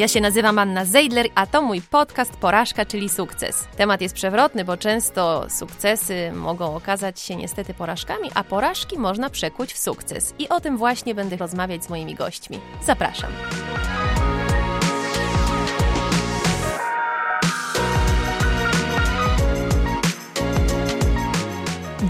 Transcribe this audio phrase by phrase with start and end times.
[0.00, 3.68] Ja się nazywam Anna Zeidler, a to mój podcast Porażka, czyli sukces.
[3.76, 9.72] Temat jest przewrotny, bo często sukcesy mogą okazać się niestety porażkami, a porażki można przekuć
[9.72, 10.34] w sukces.
[10.38, 12.60] I o tym właśnie będę rozmawiać z moimi gośćmi.
[12.86, 13.30] Zapraszam.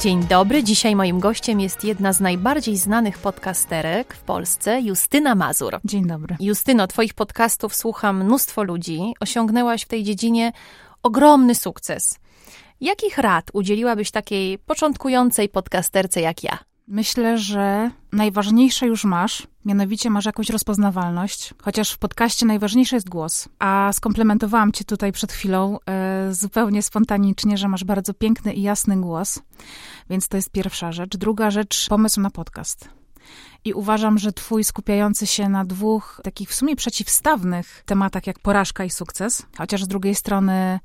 [0.01, 0.64] Dzień dobry.
[0.64, 5.79] Dzisiaj moim gościem jest jedna z najbardziej znanych podcasterek w Polsce, Justyna Mazur.
[5.84, 6.37] Dzień dobry.
[6.41, 9.01] Justyno, Twoich podcastów słucha mnóstwo ludzi.
[9.21, 10.52] Osiągnęłaś w tej dziedzinie
[11.02, 12.19] ogromny sukces.
[12.80, 16.59] Jakich rad udzieliłabyś takiej początkującej podcasterce jak ja?
[16.91, 23.48] Myślę, że najważniejsze już masz, mianowicie masz jakąś rozpoznawalność, chociaż w podcaście najważniejszy jest głos.
[23.59, 28.96] A skomplementowałam cię tutaj przed chwilą e, zupełnie spontanicznie, że masz bardzo piękny i jasny
[28.96, 29.43] głos,
[30.10, 31.16] więc to jest pierwsza rzecz.
[31.16, 32.88] Druga rzecz, pomysł na podcast.
[33.64, 38.85] I uważam, że twój skupiający się na dwóch takich w sumie przeciwstawnych tematach, jak porażka
[38.85, 40.80] i sukces, chociaż z drugiej strony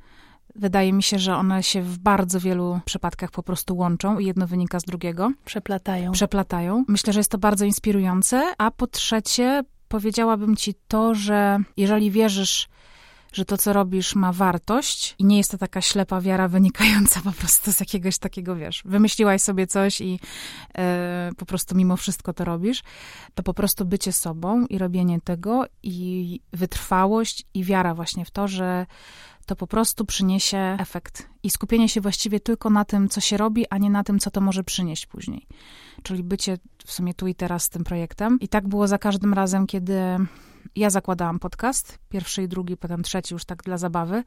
[0.55, 4.47] Wydaje mi się, że one się w bardzo wielu przypadkach po prostu łączą i jedno
[4.47, 5.31] wynika z drugiego.
[5.45, 6.11] Przeplatają.
[6.11, 6.85] Przeplatają.
[6.87, 8.53] Myślę, że jest to bardzo inspirujące.
[8.57, 12.67] A po trzecie, powiedziałabym ci to, że jeżeli wierzysz,
[13.35, 17.31] że to, co robisz, ma wartość i nie jest to taka ślepa wiara wynikająca po
[17.31, 20.19] prostu z jakiegoś takiego, wiesz, wymyśliłaś sobie coś i
[20.77, 22.83] e, po prostu mimo wszystko to robisz,
[23.33, 28.47] to po prostu bycie sobą i robienie tego i wytrwałość i wiara właśnie w to,
[28.47, 28.85] że
[29.45, 31.29] to po prostu przyniesie efekt.
[31.43, 34.31] I skupienie się właściwie tylko na tym, co się robi, a nie na tym, co
[34.31, 35.47] to może przynieść później.
[36.03, 38.39] Czyli bycie w sumie tu i teraz z tym projektem.
[38.39, 39.99] I tak było za każdym razem, kiedy
[40.75, 44.23] ja zakładałam podcast, pierwszy i drugi, potem trzeci, już tak dla zabawy.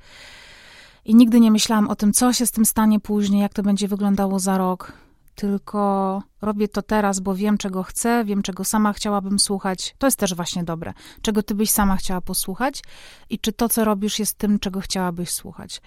[1.05, 3.89] I nigdy nie myślałam o tym, co się z tym stanie później, jak to będzie
[3.89, 4.93] wyglądało za rok,
[5.35, 9.95] tylko robię to teraz, bo wiem, czego chcę, wiem, czego sama chciałabym słuchać.
[9.99, 10.93] To jest też właśnie dobre.
[11.23, 12.83] Czego ty byś sama chciała posłuchać
[13.31, 15.81] i czy to, co robisz, jest tym, czego chciałabyś słuchać.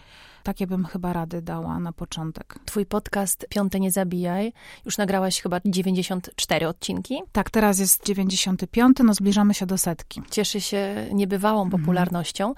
[0.43, 2.59] Takie bym chyba rady dała na początek.
[2.65, 4.53] Twój podcast Piąte Nie Zabijaj,
[4.85, 7.21] już nagrałaś chyba 94 odcinki.
[7.31, 10.21] Tak, teraz jest 95, no zbliżamy się do setki.
[10.31, 11.81] Cieszy się niebywałą mhm.
[11.81, 12.53] popularnością.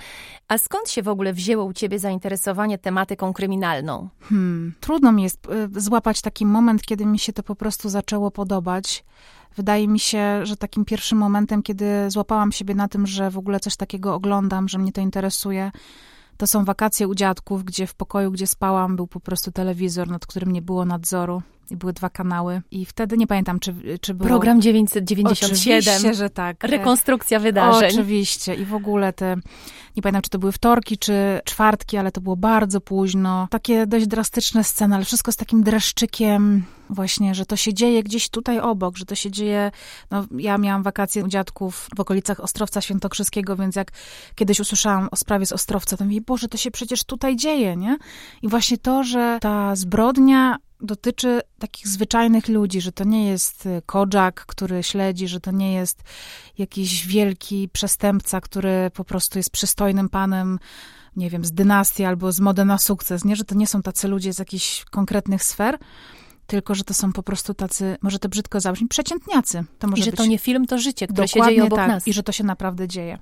[0.48, 4.10] A skąd się w ogóle wzięło u ciebie zainteresowanie tematyką kryminalną?
[4.22, 8.32] Hmm, trudno mi jest y, złapać taki moment, kiedy mi się to po prostu zaczęło
[8.32, 9.04] podobać.
[9.56, 13.60] Wydaje mi się, że takim pierwszym momentem, kiedy złapałam siebie na tym, że w ogóle
[13.60, 15.72] coś takiego oglądam, że mnie to interesuje,
[16.44, 20.26] to są wakacje u dziadków, gdzie w pokoju, gdzie spałam, był po prostu telewizor, nad
[20.26, 22.62] którym nie było nadzoru i były dwa kanały.
[22.72, 24.28] I wtedy nie pamiętam, czy, czy było...
[24.28, 25.56] Program 997.
[25.56, 26.64] Oczywiście, że tak.
[26.64, 27.90] Rekonstrukcja wydarzeń.
[27.90, 28.56] Oczywiście.
[28.56, 29.36] I w ogóle te,
[29.96, 33.48] nie pamiętam, czy to były wtorki, czy czwartki, ale to było bardzo późno.
[33.52, 38.30] Takie dość drastyczne sceny, ale wszystko z takim dreszczykiem właśnie, że to się dzieje gdzieś
[38.30, 39.72] tutaj obok, że to się dzieje,
[40.12, 43.92] no ja miałam wakacje u dziadków w okolicach Ostrowca Świętokrzyskiego, więc jak
[44.36, 47.98] kiedyś usłyszałam o sprawie z Ostrowca, to mówię, Boże, to się przecież tutaj dzieje, nie?
[48.42, 53.82] I właśnie to, że ta zbrodnia dotyczy takich zwyczajnych ludzi, że to nie jest y,
[53.86, 56.04] kodzak, który śledzi, że to nie jest
[56.58, 60.60] jakiś wielki przestępca, który po prostu jest przystojnym panem,
[61.16, 63.36] nie wiem, z dynastii albo z mody na sukces, nie?
[63.36, 65.78] Że to nie są tacy ludzie z jakichś konkretnych sfer,
[66.48, 69.64] tylko że to są po prostu tacy, może to brzydko zabrzmi, przeciętniacy.
[69.80, 70.18] To może I że być.
[70.18, 71.88] to nie film, to życie, które Dokładnie się dzieje obok tak.
[71.88, 72.08] nas.
[72.08, 73.18] I że to się naprawdę dzieje.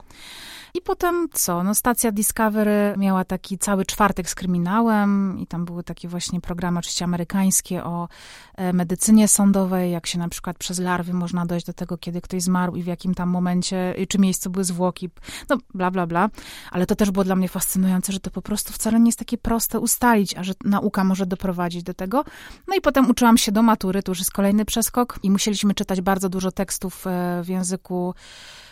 [0.73, 1.63] I potem co?
[1.63, 6.79] No, stacja Discovery miała taki cały czwartek z kryminałem i tam były takie właśnie programy
[6.79, 8.07] oczywiście amerykańskie o
[8.55, 12.41] e, medycynie sądowej, jak się na przykład przez larwy można dojść do tego, kiedy ktoś
[12.41, 15.09] zmarł i w jakim tam momencie, czy miejscu były zwłoki,
[15.49, 16.29] no bla, bla, bla.
[16.71, 19.37] Ale to też było dla mnie fascynujące, że to po prostu wcale nie jest takie
[19.37, 22.23] proste ustalić, a że nauka może doprowadzić do tego.
[22.67, 26.01] No i potem uczyłam się do matury, to już jest kolejny przeskok i musieliśmy czytać
[26.01, 28.13] bardzo dużo tekstów e, w języku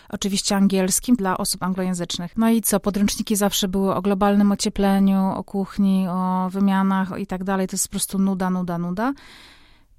[0.10, 2.38] oczywiście angielskim dla osób anglojęzycznych.
[2.38, 7.44] No i co, podręczniki zawsze były o globalnym ociepleniu, o kuchni, o wymianach i tak
[7.44, 7.68] dalej.
[7.68, 9.14] To jest po prostu nuda, nuda, nuda.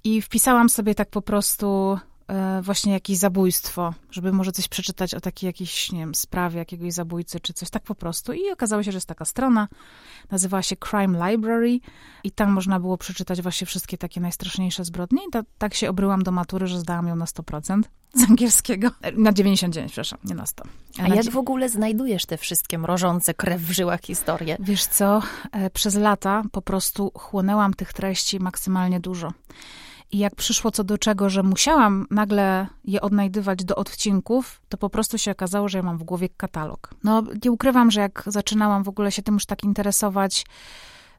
[0.03, 1.97] I wpisałam sobie tak po prostu
[2.61, 7.39] właśnie jakieś zabójstwo, żeby może coś przeczytać o takiej jakiejś, nie wiem, sprawie jakiegoś zabójcy,
[7.39, 8.33] czy coś tak po prostu.
[8.33, 9.67] I okazało się, że jest taka strona,
[10.31, 11.79] nazywała się Crime Library
[12.23, 16.23] i tam można było przeczytać właśnie wszystkie takie najstraszniejsze zbrodnie i ta, tak się obryłam
[16.23, 17.81] do matury, że zdałam ją na 100%
[18.13, 18.91] z angielskiego.
[19.01, 20.63] E, na 99, przepraszam, nie na 100.
[20.99, 24.57] A, A jak w ogóle znajdujesz te wszystkie mrożące krew w żyłach historie?
[24.59, 25.21] Wiesz co,
[25.51, 29.33] e, przez lata po prostu chłonęłam tych treści maksymalnie dużo.
[30.11, 34.89] I jak przyszło co do czego, że musiałam nagle je odnajdywać do odcinków, to po
[34.89, 36.89] prostu się okazało, że ja mam w głowie katalog.
[37.03, 40.45] No, nie ukrywam, że jak zaczynałam w ogóle się tym już tak interesować,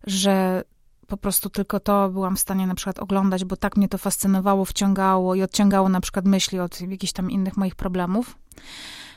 [0.06, 0.64] że
[1.06, 4.64] po prostu tylko to byłam w stanie na przykład oglądać, bo tak mnie to fascynowało,
[4.64, 8.38] wciągało i odciągało na przykład myśli od jakichś tam innych moich problemów.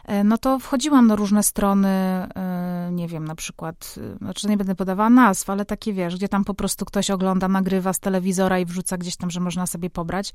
[0.05, 4.57] E, no to wchodziłam na różne strony, e, nie wiem, na przykład, e, znaczy nie
[4.57, 8.59] będę podawała nazw, ale takie wiesz, gdzie tam po prostu ktoś ogląda, nagrywa z telewizora
[8.59, 10.33] i wrzuca gdzieś tam, że można sobie pobrać.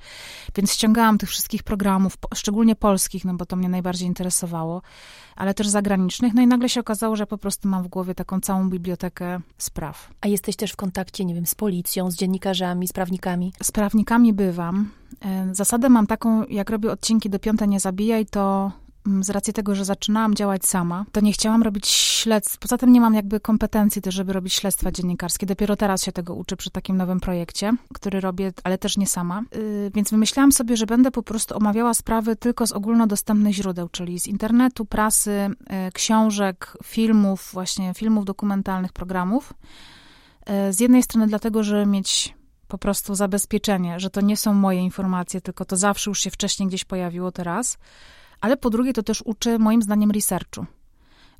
[0.56, 4.82] Więc ściągałam tych wszystkich programów, szczególnie polskich, no bo to mnie najbardziej interesowało,
[5.36, 6.34] ale też zagranicznych.
[6.34, 10.10] No i nagle się okazało, że po prostu mam w głowie taką całą bibliotekę spraw.
[10.20, 13.52] A jesteś też w kontakcie, nie wiem, z policją, z dziennikarzami, z prawnikami?
[13.62, 14.90] Z prawnikami bywam.
[15.52, 18.72] Zasadę mam taką, jak robię odcinki do piąte nie zabijaj, to
[19.20, 22.58] z racji tego, że zaczynałam działać sama, to nie chciałam robić śledztw.
[22.58, 25.46] Poza tym nie mam jakby kompetencji też, żeby robić śledztwa dziennikarskie.
[25.46, 29.42] Dopiero teraz się tego uczę przy takim nowym projekcie, który robię, ale też nie sama.
[29.52, 34.20] Yy, więc wymyślałam sobie, że będę po prostu omawiała sprawy tylko z ogólnodostępnych źródeł, czyli
[34.20, 39.54] z internetu, prasy, yy, książek, filmów, właśnie filmów dokumentalnych, programów.
[40.48, 42.34] Yy, z jednej strony dlatego, żeby mieć
[42.68, 46.68] po prostu zabezpieczenie, że to nie są moje informacje, tylko to zawsze już się wcześniej
[46.68, 47.78] gdzieś pojawiło teraz
[48.40, 50.66] ale po drugie to też uczy moim zdaniem researchu.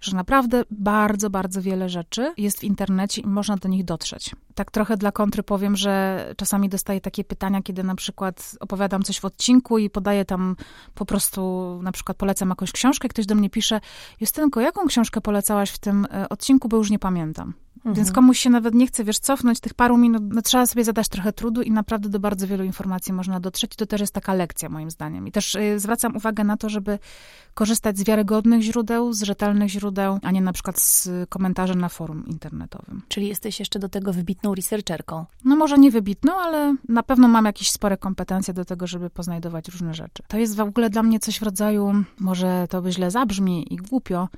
[0.01, 4.31] Że naprawdę bardzo, bardzo wiele rzeczy jest w internecie i można do nich dotrzeć.
[4.55, 9.21] Tak trochę dla kontry powiem, że czasami dostaję takie pytania, kiedy na przykład opowiadam coś
[9.21, 10.57] w odcinku i podaję tam
[10.95, 13.81] po prostu, na przykład polecam jakąś książkę, ktoś do mnie pisze,
[14.21, 17.55] Justynko, jaką książkę polecałaś w tym e, odcinku, bo już nie pamiętam.
[17.81, 17.95] Mhm.
[17.95, 21.09] Więc komuś się nawet nie chce, wiesz, cofnąć tych paru minut, no, trzeba sobie zadać
[21.09, 23.77] trochę trudu i naprawdę do bardzo wielu informacji można dotrzeć.
[23.77, 25.27] To też jest taka lekcja, moim zdaniem.
[25.27, 26.99] I też y, zwracam uwagę na to, żeby
[27.55, 32.25] korzystać z wiarygodnych źródeł, z rzetelnych źródeł, a nie na przykład z komentarzy na forum
[32.27, 33.03] internetowym.
[33.09, 35.25] Czyli jesteś jeszcze do tego wybitną researcherką?
[35.45, 39.69] No może nie wybitną, ale na pewno mam jakieś spore kompetencje do tego, żeby poznajdować
[39.69, 40.23] różne rzeczy.
[40.29, 43.77] To jest w ogóle dla mnie coś w rodzaju, może to by źle zabrzmi i
[43.77, 44.29] głupio,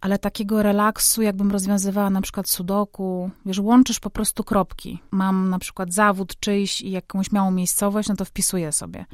[0.00, 5.02] ale takiego relaksu, jakbym rozwiązywała na przykład sudoku, wiesz, łączysz po prostu kropki.
[5.10, 9.06] Mam na przykład zawód czyjś i jakąś małą miejscowość, no to wpisuję sobie.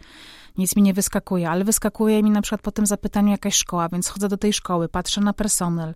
[0.58, 4.08] Nic mi nie wyskakuje, ale wyskakuje mi na przykład po tym zapytaniu jakaś szkoła, więc
[4.08, 5.94] chodzę do tej szkoły, patrzę na personel.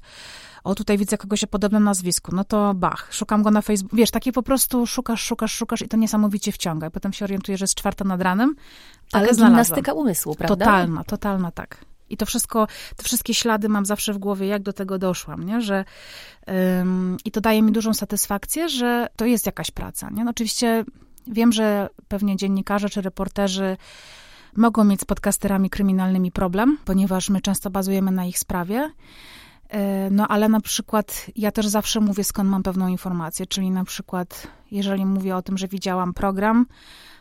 [0.64, 3.96] O, tutaj widzę kogoś o podobnym nazwisku, no to bach, szukam go na Facebooku.
[3.96, 6.87] Wiesz, takie po prostu szukasz, szukasz, szukasz i to niesamowicie wciąga.
[6.87, 8.55] I potem się orientuję, że jest czwarta nad ranem,
[9.12, 10.64] ale ale gimnastyka umysłu, prawda?
[10.64, 11.88] Totalna, totalna, tak.
[12.10, 12.66] I to wszystko,
[12.96, 15.60] te wszystkie ślady mam zawsze w głowie, jak do tego doszłam, nie?
[15.60, 15.84] Że,
[16.81, 20.10] ym, I to daje mi dużą satysfakcję, że to jest jakaś praca.
[20.10, 20.25] Nie?
[20.25, 20.84] No oczywiście
[21.26, 23.76] wiem, że pewnie dziennikarze czy reporterzy
[24.56, 28.90] mogą mieć z podcasterami kryminalnymi problem, ponieważ my często bazujemy na ich sprawie.
[29.69, 33.84] E, no ale na przykład ja też zawsze mówię, skąd mam pewną informację, czyli na
[33.84, 36.66] przykład jeżeli mówię o tym, że widziałam program,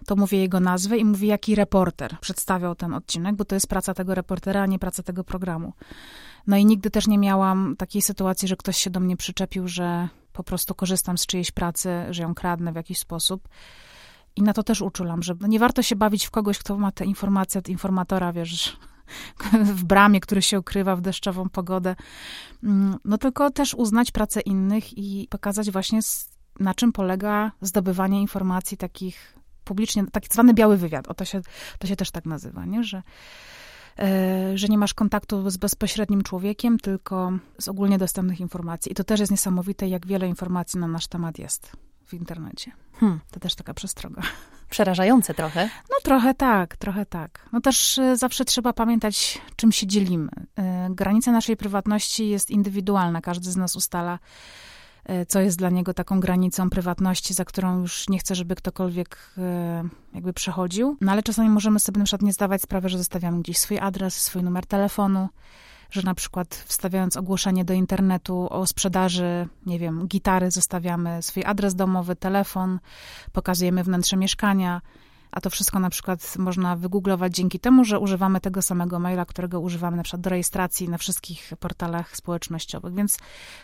[0.05, 3.93] to mówię jego nazwę i mówię, jaki reporter przedstawiał ten odcinek, bo to jest praca
[3.93, 5.73] tego reportera, a nie praca tego programu.
[6.47, 10.09] No i nigdy też nie miałam takiej sytuacji, że ktoś się do mnie przyczepił, że
[10.33, 13.47] po prostu korzystam z czyjejś pracy, że ją kradnę w jakiś sposób.
[14.35, 17.05] I na to też uczulam, że nie warto się bawić w kogoś, kto ma te
[17.05, 18.77] informacje od informatora, wiesz,
[19.79, 21.95] w bramie, który się ukrywa w deszczową pogodę.
[22.63, 25.99] Mm, no tylko też uznać pracę innych i pokazać właśnie,
[26.59, 29.36] na czym polega zdobywanie informacji takich
[29.67, 31.07] publicznie, tak zwany biały wywiad.
[31.07, 31.41] O to się,
[31.79, 32.83] to się też tak nazywa, nie?
[32.83, 33.03] Że,
[33.99, 38.91] e, że nie masz kontaktu z bezpośrednim człowiekiem, tylko z ogólnie dostępnych informacji.
[38.91, 41.71] I to też jest niesamowite, jak wiele informacji na nasz temat jest
[42.05, 42.71] w internecie.
[42.93, 44.21] Hmm, to też taka przestroga.
[44.69, 45.69] Przerażające trochę.
[45.89, 47.49] No trochę tak, trochę tak.
[47.51, 50.31] No też e, zawsze trzeba pamiętać, czym się dzielimy.
[50.55, 53.21] E, granica naszej prywatności jest indywidualna.
[53.21, 54.19] Każdy z nas ustala,
[55.27, 59.35] co jest dla niego taką granicą prywatności, za którą już nie chce, żeby ktokolwiek
[60.13, 60.97] jakby przechodził.
[61.01, 64.21] No ale czasami możemy sobie na przykład nie zdawać sprawy, że zostawiamy gdzieś swój adres,
[64.21, 65.29] swój numer telefonu,
[65.91, 71.75] że na przykład wstawiając ogłoszenie do internetu o sprzedaży, nie wiem, gitary, zostawiamy swój adres
[71.75, 72.79] domowy, telefon,
[73.31, 74.81] pokazujemy wnętrze mieszkania,
[75.31, 79.59] a to wszystko na przykład można wygooglować dzięki temu, że używamy tego samego maila, którego
[79.59, 82.93] używamy na przykład do rejestracji na wszystkich portalach społecznościowych.
[82.93, 83.17] Więc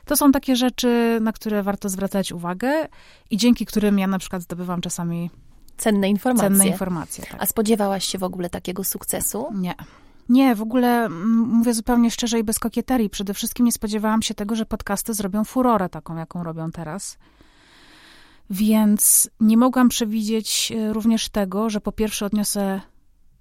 [0.05, 2.87] to są takie rzeczy, na które warto zwracać uwagę
[3.29, 5.29] i dzięki którym ja na przykład zdobywam czasami
[5.77, 6.49] cenne informacje.
[6.49, 7.43] Cenne informacje tak.
[7.43, 9.47] A spodziewałaś się w ogóle takiego sukcesu?
[9.53, 9.75] Nie.
[10.29, 13.09] Nie, w ogóle mówię zupełnie szczerze i bez kokieterii.
[13.09, 17.17] Przede wszystkim nie spodziewałam się tego, że podcasty zrobią furorę taką, jaką robią teraz.
[18.53, 22.81] Więc nie mogłam przewidzieć e, również tego, że po pierwsze odniosę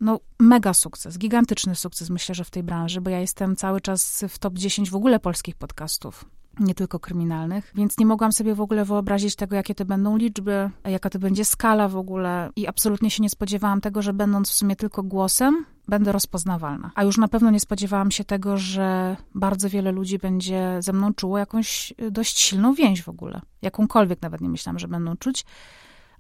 [0.00, 4.25] no, mega sukces, gigantyczny sukces, myślę, że w tej branży, bo ja jestem cały czas
[4.28, 6.25] w top 10 w ogóle polskich podcastów
[6.61, 10.71] nie tylko kryminalnych, więc nie mogłam sobie w ogóle wyobrazić tego, jakie to będą liczby,
[10.85, 14.54] jaka to będzie skala w ogóle i absolutnie się nie spodziewałam tego, że będąc w
[14.54, 16.90] sumie tylko głosem, będę rozpoznawalna.
[16.94, 21.14] A już na pewno nie spodziewałam się tego, że bardzo wiele ludzi będzie ze mną
[21.14, 23.40] czuło jakąś dość silną więź w ogóle.
[23.62, 25.44] Jakąkolwiek nawet nie myślałam, że będą czuć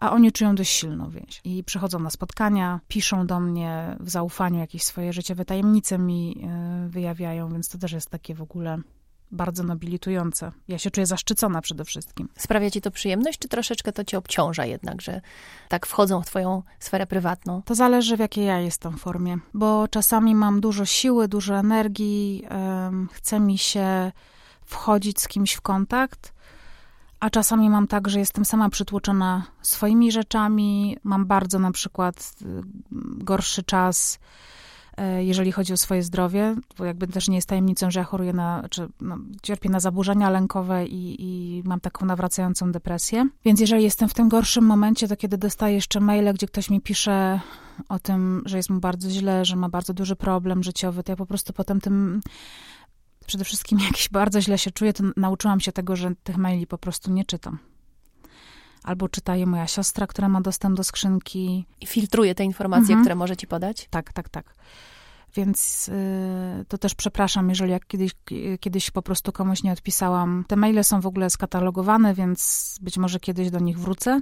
[0.02, 1.40] a oni czują dość silną więź.
[1.44, 6.48] I przychodzą na spotkania, piszą do mnie w zaufaniu jakieś swoje życiowe tajemnice mi
[6.86, 8.78] y, wyjawiają, więc to też jest takie w ogóle
[9.32, 10.52] bardzo nobilitujące.
[10.68, 12.28] Ja się czuję zaszczycona przede wszystkim.
[12.38, 15.20] Sprawia ci to przyjemność, czy troszeczkę to cię obciąża jednak, że
[15.68, 17.62] tak wchodzą w twoją sferę prywatną?
[17.62, 23.08] To zależy, w jakiej ja jestem formie, bo czasami mam dużo siły, dużo energii, um,
[23.12, 24.12] chce mi się
[24.64, 26.32] wchodzić z kimś w kontakt,
[27.20, 32.44] a czasami mam tak, że jestem sama przytłoczona swoimi rzeczami, mam bardzo na przykład y,
[33.24, 34.18] gorszy czas,
[35.18, 38.64] jeżeli chodzi o swoje zdrowie, bo jakby też nie jest tajemnicą, że ja choruję na,
[38.70, 43.28] czy no, cierpię na zaburzenia lękowe i, i mam taką nawracającą depresję.
[43.44, 46.80] Więc jeżeli jestem w tym gorszym momencie, to kiedy dostaję jeszcze maile, gdzie ktoś mi
[46.80, 47.40] pisze
[47.88, 51.16] o tym, że jest mu bardzo źle, że ma bardzo duży problem życiowy, to ja
[51.16, 52.20] po prostu potem tym
[53.26, 56.78] przede wszystkim jakiś bardzo źle się czuję, to nauczyłam się tego, że tych maili po
[56.78, 57.58] prostu nie czytam
[58.82, 61.66] albo czyta je moja siostra, która ma dostęp do skrzynki.
[61.80, 63.00] I filtruje te informacje, mhm.
[63.00, 63.88] które może ci podać?
[63.90, 64.54] Tak, tak, tak.
[65.34, 68.12] Więc y, to też przepraszam, jeżeli jak kiedyś,
[68.60, 70.44] kiedyś po prostu komuś nie odpisałam.
[70.48, 74.20] Te maile są w ogóle skatalogowane, więc być może kiedyś do nich wrócę.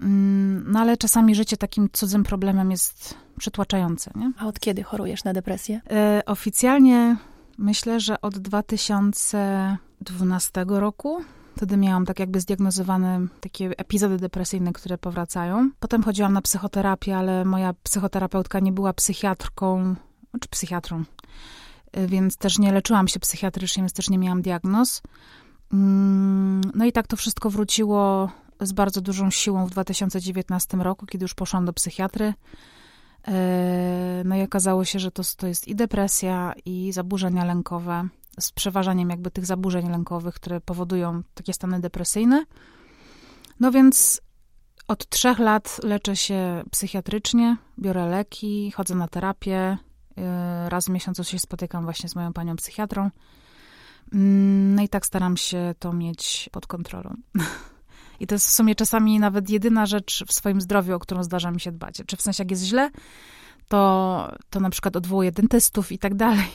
[0.00, 4.10] Mm, no ale czasami życie takim cudzym problemem jest przytłaczające.
[4.14, 4.32] Nie?
[4.38, 5.80] A od kiedy chorujesz na depresję?
[6.20, 7.16] Y, oficjalnie
[7.58, 11.24] myślę, że od 2012 roku.
[11.58, 15.70] Wtedy miałam tak jakby zdiagnozowane takie epizody depresyjne, które powracają.
[15.80, 19.94] Potem chodziłam na psychoterapię, ale moja psychoterapeutka nie była psychiatrką,
[20.40, 21.04] czy psychiatrą,
[21.96, 25.02] y, więc też nie leczyłam się psychiatrycznie, więc też nie miałam diagnoz.
[25.72, 31.24] Mm, no i tak to wszystko wróciło z bardzo dużą siłą w 2019 roku, kiedy
[31.24, 32.34] już poszłam do psychiatry.
[33.28, 33.32] Y,
[34.24, 39.10] no i okazało się, że to, to jest i depresja, i zaburzenia lękowe z przeważaniem
[39.10, 42.44] jakby tych zaburzeń lękowych, które powodują takie stany depresyjne.
[43.60, 44.20] No więc
[44.88, 49.78] od trzech lat leczę się psychiatrycznie, biorę leki, chodzę na terapię.
[50.18, 53.10] Y, raz w miesiącu się spotykam właśnie z moją panią psychiatrą.
[54.12, 57.14] Mm, no i tak staram się to mieć pod kontrolą.
[58.20, 61.50] I to jest w sumie czasami nawet jedyna rzecz w swoim zdrowiu, o którą zdarza
[61.50, 62.02] mi się dbać.
[62.06, 62.90] Czy w sensie, jak jest źle,
[63.68, 66.46] to, to na przykład odwołuję dentystów i tak dalej.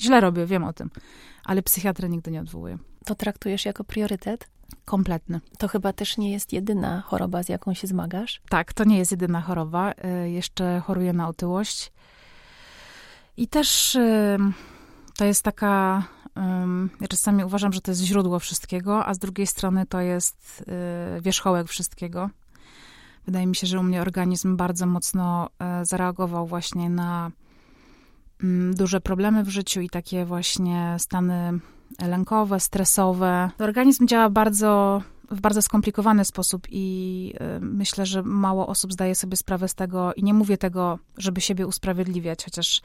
[0.00, 0.90] Źle robię, wiem o tym,
[1.44, 2.78] ale psychiatrę nigdy nie odwołuję.
[3.04, 4.48] To traktujesz jako priorytet?
[4.84, 5.40] Kompletny.
[5.58, 8.40] To chyba też nie jest jedyna choroba, z jaką się zmagasz?
[8.48, 9.92] Tak, to nie jest jedyna choroba.
[10.24, 11.92] Y, jeszcze choruję na otyłość.
[13.36, 13.98] I też
[15.16, 16.02] to jest taka.
[17.00, 20.64] Ja czasami uważam, że to jest źródło wszystkiego, a z drugiej strony to jest
[21.18, 22.30] y, wierzchołek wszystkiego.
[23.26, 25.48] Wydaje mi się, że u mnie organizm bardzo mocno
[25.82, 27.30] y, zareagował właśnie na
[28.72, 31.60] duże problemy w życiu i takie właśnie stany
[32.08, 33.50] lękowe, stresowe.
[33.58, 39.36] Organizm działa bardzo w bardzo skomplikowany sposób i y, myślę, że mało osób zdaje sobie
[39.36, 42.82] sprawę z tego i nie mówię tego, żeby siebie usprawiedliwiać, chociaż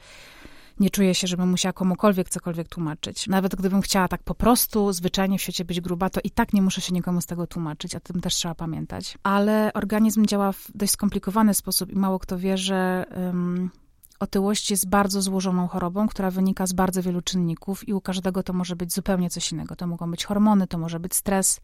[0.80, 3.26] nie czuję się, żebym musiała komukolwiek cokolwiek tłumaczyć.
[3.26, 6.62] Nawet gdybym chciała tak po prostu zwyczajnie w świecie być gruba, to i tak nie
[6.62, 9.18] muszę się nikomu z tego tłumaczyć, o tym też trzeba pamiętać.
[9.22, 13.70] Ale organizm działa w dość skomplikowany sposób i mało kto wie, że um,
[14.20, 18.52] Otyłość jest bardzo złożoną chorobą, która wynika z bardzo wielu czynników i u każdego to
[18.52, 19.76] może być zupełnie coś innego.
[19.76, 21.60] To mogą być hormony, to może być stres,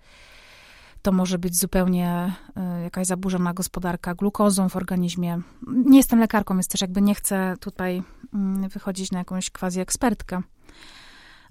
[1.03, 2.33] to może być zupełnie
[2.79, 5.41] y, jakaś zaburzona gospodarka glukozą w organizmie.
[5.67, 8.03] Nie jestem lekarką, więc też jakby nie chcę tutaj
[8.65, 10.43] y, wychodzić na jakąś quasi ekspertkę.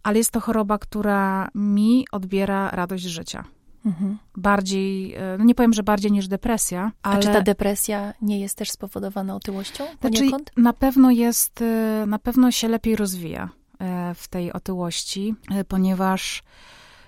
[0.03, 3.43] Ale jest to choroba, która mi odbiera radość życia.
[3.86, 4.18] Mhm.
[4.38, 7.18] Bardziej, e, no nie powiem, że bardziej niż depresja, ale...
[7.18, 12.20] A czy ta depresja nie jest też spowodowana otyłością Znaczy, na pewno jest, e, na
[12.20, 15.36] pewno się lepiej rozwija e, w tej otyłości,
[15.68, 16.44] ponieważ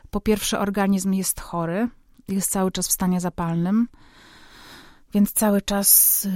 [0.09, 1.89] po pierwsze organizm jest chory,
[2.27, 3.87] jest cały czas w stanie zapalnym,
[5.13, 6.27] więc cały czas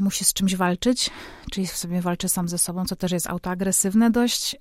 [0.00, 1.10] musi z czymś walczyć,
[1.50, 4.56] czyli w sobie walczy sam ze sobą, co też jest autoagresywne dość.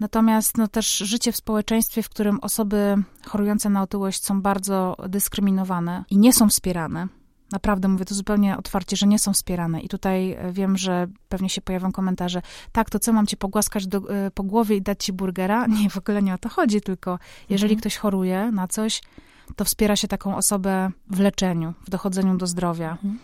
[0.00, 2.96] Natomiast no, też życie w społeczeństwie, w którym osoby
[3.26, 7.08] chorujące na otyłość są bardzo dyskryminowane i nie są wspierane.
[7.52, 9.80] Naprawdę mówię to zupełnie otwarcie, że nie są wspierane.
[9.80, 12.42] I tutaj e, wiem, że pewnie się pojawią komentarze.
[12.72, 15.66] Tak, to co mam cię pogłaskać do, e, po głowie i dać ci burgera?
[15.80, 17.80] Nie, w ogóle nie o to chodzi, tylko jeżeli mhm.
[17.80, 19.02] ktoś choruje na coś,
[19.56, 22.90] to wspiera się taką osobę w leczeniu, w dochodzeniu do zdrowia.
[22.90, 23.18] Mhm.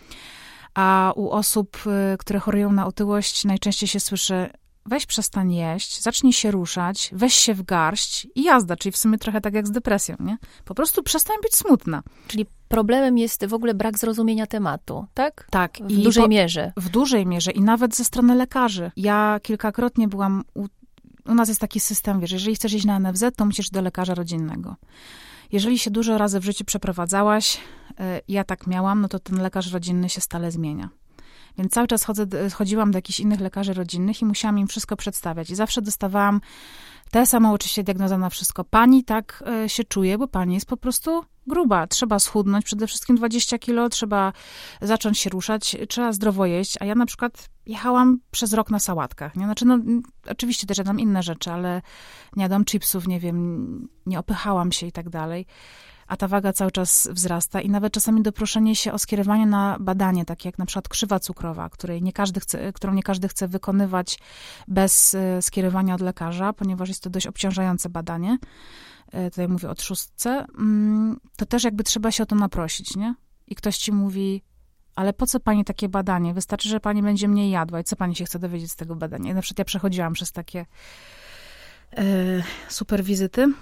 [0.73, 4.49] A u osób, e, które chorują na otyłość, najczęściej się słyszy:
[4.85, 9.17] weź przestań jeść, zacznij się ruszać, weź się w garść i jazda, czyli w sumie
[9.17, 10.37] trochę tak jak z depresją, nie?
[10.65, 12.03] Po prostu przestań być smutna.
[12.27, 15.47] Czyli problemem jest w ogóle brak zrozumienia tematu, tak?
[15.51, 15.77] Tak.
[15.81, 16.73] W I dużej po, mierze.
[16.77, 18.91] W dużej mierze i nawet ze strony lekarzy.
[18.95, 20.67] Ja kilkakrotnie byłam u,
[21.25, 24.15] u nas jest taki system, wiesz, jeżeli chcesz iść na NFZ, to musisz do lekarza
[24.15, 24.75] rodzinnego.
[25.51, 27.57] jeżeli się dużo razy w życiu przeprowadzałaś,
[27.99, 30.89] e, ja tak miałam, no to ten lekarz rodzinny się stale zmienia.
[31.57, 35.49] Więc cały czas chodzę, chodziłam do jakichś innych lekarzy rodzinnych i musiałam im wszystko przedstawiać.
[35.49, 36.41] I zawsze dostawałam
[37.11, 38.63] tę samą oczywiście diagnozę na wszystko.
[38.63, 41.87] Pani tak e, się czuje, bo pani jest po prostu gruba.
[41.87, 44.33] Trzeba schudnąć, przede wszystkim 20 kilo, trzeba
[44.81, 46.77] zacząć się ruszać, trzeba zdrowo jeść.
[46.79, 49.35] A ja na przykład jechałam przez rok na sałatkach.
[49.35, 49.45] Nie?
[49.45, 49.79] Znaczy, no,
[50.29, 51.81] oczywiście też jadam inne rzeczy, ale
[52.35, 55.45] nie jadam chipsów, nie wiem, nie opychałam się i tak dalej
[56.11, 60.25] a ta waga cały czas wzrasta i nawet czasami doproszenie się o skierowanie na badanie,
[60.25, 64.19] takie jak na przykład krzywa cukrowa, której nie każdy chce, którą nie każdy chce wykonywać
[64.67, 68.37] bez e, skierowania od lekarza, ponieważ jest to dość obciążające badanie.
[69.11, 70.45] E, tutaj mówię o trzustce.
[70.57, 73.15] Mm, to też jakby trzeba się o to naprosić, nie?
[73.47, 74.41] I ktoś ci mówi,
[74.95, 76.33] ale po co pani takie badanie?
[76.33, 79.31] Wystarczy, że pani będzie mniej jadła i co pani się chce dowiedzieć z tego badania?
[79.31, 80.65] I na przykład ja przechodziłam przez takie
[81.97, 82.03] e,
[82.69, 83.53] super wizyty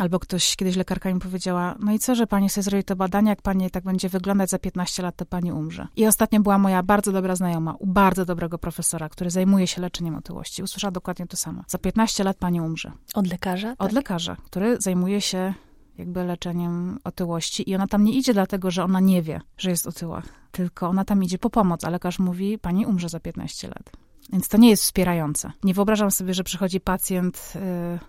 [0.00, 3.30] Albo ktoś, kiedyś lekarka mi powiedziała, no i co, że pani sobie zrobi to badanie,
[3.30, 5.86] jak pani tak będzie wyglądać za 15 lat, to pani umrze.
[5.96, 10.14] I ostatnio była moja bardzo dobra znajoma, u bardzo dobrego profesora, który zajmuje się leczeniem
[10.14, 10.62] otyłości.
[10.62, 11.64] Usłyszała dokładnie to samo.
[11.66, 12.92] Za 15 lat pani umrze.
[13.14, 13.72] Od lekarza?
[13.72, 13.92] Od tak?
[13.92, 15.54] lekarza, który zajmuje się
[15.98, 19.86] jakby leczeniem otyłości i ona tam nie idzie dlatego, że ona nie wie, że jest
[19.86, 23.90] otyła, tylko ona tam idzie po pomoc, a lekarz mówi, pani umrze za 15 lat.
[24.32, 25.52] Więc to nie jest wspierające.
[25.64, 27.58] Nie wyobrażam sobie, że przychodzi pacjent y,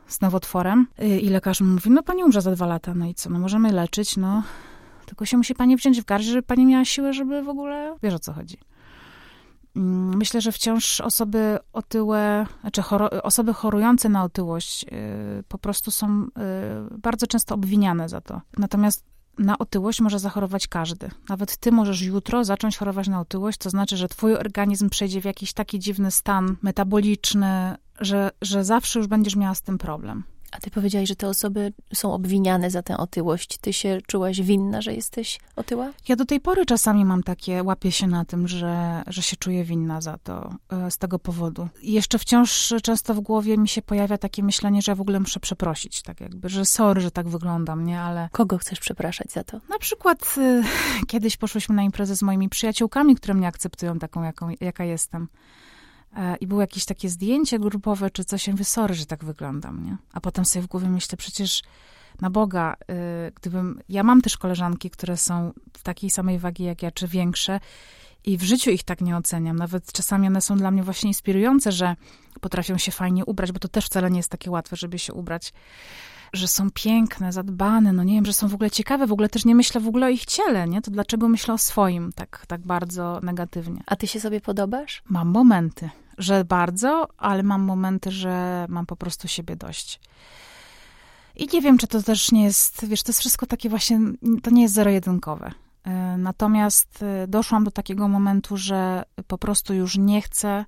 [0.07, 3.29] z nowotworem y, i lekarz mówi, no pani umrze za dwa lata, no i co,
[3.29, 4.43] no możemy leczyć, no
[5.05, 8.13] tylko się musi pani wziąć w garść, żeby pani miała siłę, żeby w ogóle, wiesz
[8.13, 8.57] o co chodzi.
[9.75, 14.91] Mm, myślę, że wciąż osoby otyłe, znaczy choro, osoby chorujące na otyłość yy,
[15.47, 16.27] po prostu są
[16.97, 18.41] bardzo często obwiniane za to.
[18.57, 19.05] Natomiast
[19.41, 21.09] na otyłość może zachorować każdy.
[21.29, 25.25] Nawet ty możesz jutro zacząć chorować na otyłość, to znaczy, że twój organizm przejdzie w
[25.25, 30.23] jakiś taki dziwny stan metaboliczny, że, że zawsze już będziesz miała z tym problem.
[30.51, 33.57] A ty powiedziałaś, że te osoby są obwiniane za tę otyłość.
[33.57, 35.91] Ty się czułaś winna, że jesteś otyła?
[36.07, 39.63] Ja do tej pory czasami mam takie, łapię się na tym, że, że się czuję
[39.63, 41.67] winna za to, e, z tego powodu.
[41.81, 45.19] I jeszcze wciąż często w głowie mi się pojawia takie myślenie, że ja w ogóle
[45.19, 48.29] muszę przeprosić, tak jakby, że sorry, że tak wyglądam, nie, ale...
[48.31, 49.61] Kogo chcesz przepraszać za to?
[49.69, 50.63] Na przykład y,
[51.07, 55.27] kiedyś poszłyśmy na imprezę z moimi przyjaciółkami, które mnie akceptują taką, jaką, jaka jestem.
[56.15, 59.97] E, i było jakieś takie zdjęcie grupowe czy coś, ja mówię, że tak wyglądam, nie?
[60.13, 61.61] A potem sobie w głowie myślę, przecież
[62.21, 62.75] na Boga,
[63.27, 63.81] y, gdybym...
[63.89, 67.59] Ja mam też koleżanki, które są w takiej samej wagi jak ja, czy większe
[68.25, 69.55] i w życiu ich tak nie oceniam.
[69.55, 71.95] Nawet czasami one są dla mnie właśnie inspirujące, że
[72.41, 75.53] potrafią się fajnie ubrać, bo to też wcale nie jest takie łatwe, żeby się ubrać
[76.33, 79.45] że są piękne, zadbane, no nie wiem, że są w ogóle ciekawe, w ogóle też
[79.45, 80.81] nie myślę w ogóle o ich ciele, nie?
[80.81, 83.83] To dlaczego myślę o swoim tak, tak bardzo negatywnie?
[83.85, 85.03] A ty się sobie podobasz?
[85.09, 89.99] Mam momenty, że bardzo, ale mam momenty, że mam po prostu siebie dość.
[91.35, 93.99] I nie wiem, czy to też nie jest, wiesz, to jest wszystko takie właśnie,
[94.43, 95.51] to nie jest zero-jedynkowe.
[95.83, 100.65] E, natomiast e, doszłam do takiego momentu, że po prostu już nie chcę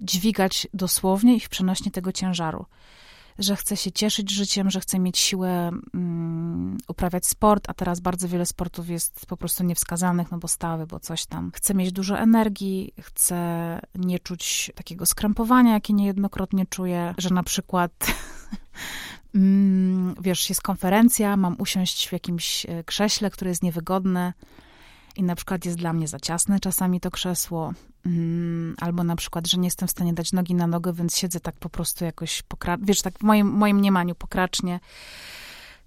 [0.00, 2.66] dźwigać dosłownie i w przenośnie tego ciężaru
[3.38, 8.28] że chcę się cieszyć życiem, że chcę mieć siłę um, uprawiać sport, a teraz bardzo
[8.28, 11.50] wiele sportów jest po prostu niewskazanych, no bo stały, bo coś tam.
[11.54, 17.92] Chcę mieć dużo energii, chcę nie czuć takiego skrępowania, jakie niejednokrotnie czuję, że na przykład
[19.34, 24.32] mm, wiesz, jest konferencja, mam usiąść w jakimś e, krześle, które jest niewygodne,
[25.16, 27.72] i na przykład jest dla mnie za ciasne czasami to krzesło,
[28.06, 31.40] mm, albo na przykład, że nie jestem w stanie dać nogi na nogę, więc siedzę
[31.40, 34.80] tak po prostu jakoś, pokra- wiesz, tak w moim, moim mniemaniu pokracznie.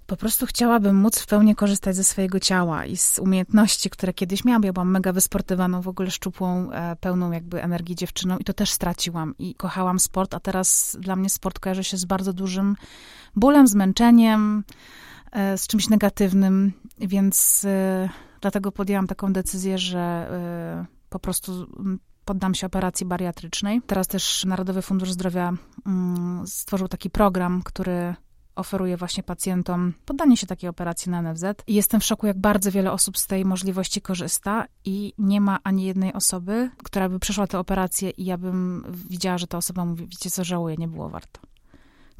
[0.07, 4.45] Po prostu chciałabym móc w pełni korzystać ze swojego ciała i z umiejętności, które kiedyś
[4.45, 4.63] miałam.
[4.63, 8.71] Ja byłam mega wysportowaną, w ogóle szczupłą, e, pełną jakby energii dziewczyną i to też
[8.71, 9.35] straciłam.
[9.39, 12.75] I kochałam sport, a teraz dla mnie sport kojarzy się z bardzo dużym
[13.35, 14.63] bólem, zmęczeniem,
[15.31, 18.09] e, z czymś negatywnym, więc e,
[18.41, 20.29] Dlatego podjęłam taką decyzję, że
[20.83, 21.67] y, po prostu
[22.25, 23.81] poddam się operacji bariatrycznej.
[23.81, 25.53] Teraz też Narodowy Fundusz Zdrowia
[25.85, 28.15] mm, stworzył taki program, który
[28.55, 31.43] oferuje właśnie pacjentom poddanie się takiej operacji na NFZ.
[31.67, 35.59] I jestem w szoku, jak bardzo wiele osób z tej możliwości korzysta i nie ma
[35.63, 39.85] ani jednej osoby, która by przeszła tę operację i ja bym widziała, że ta osoba
[39.85, 41.46] mówi, wiecie co, żałuję, nie było warto.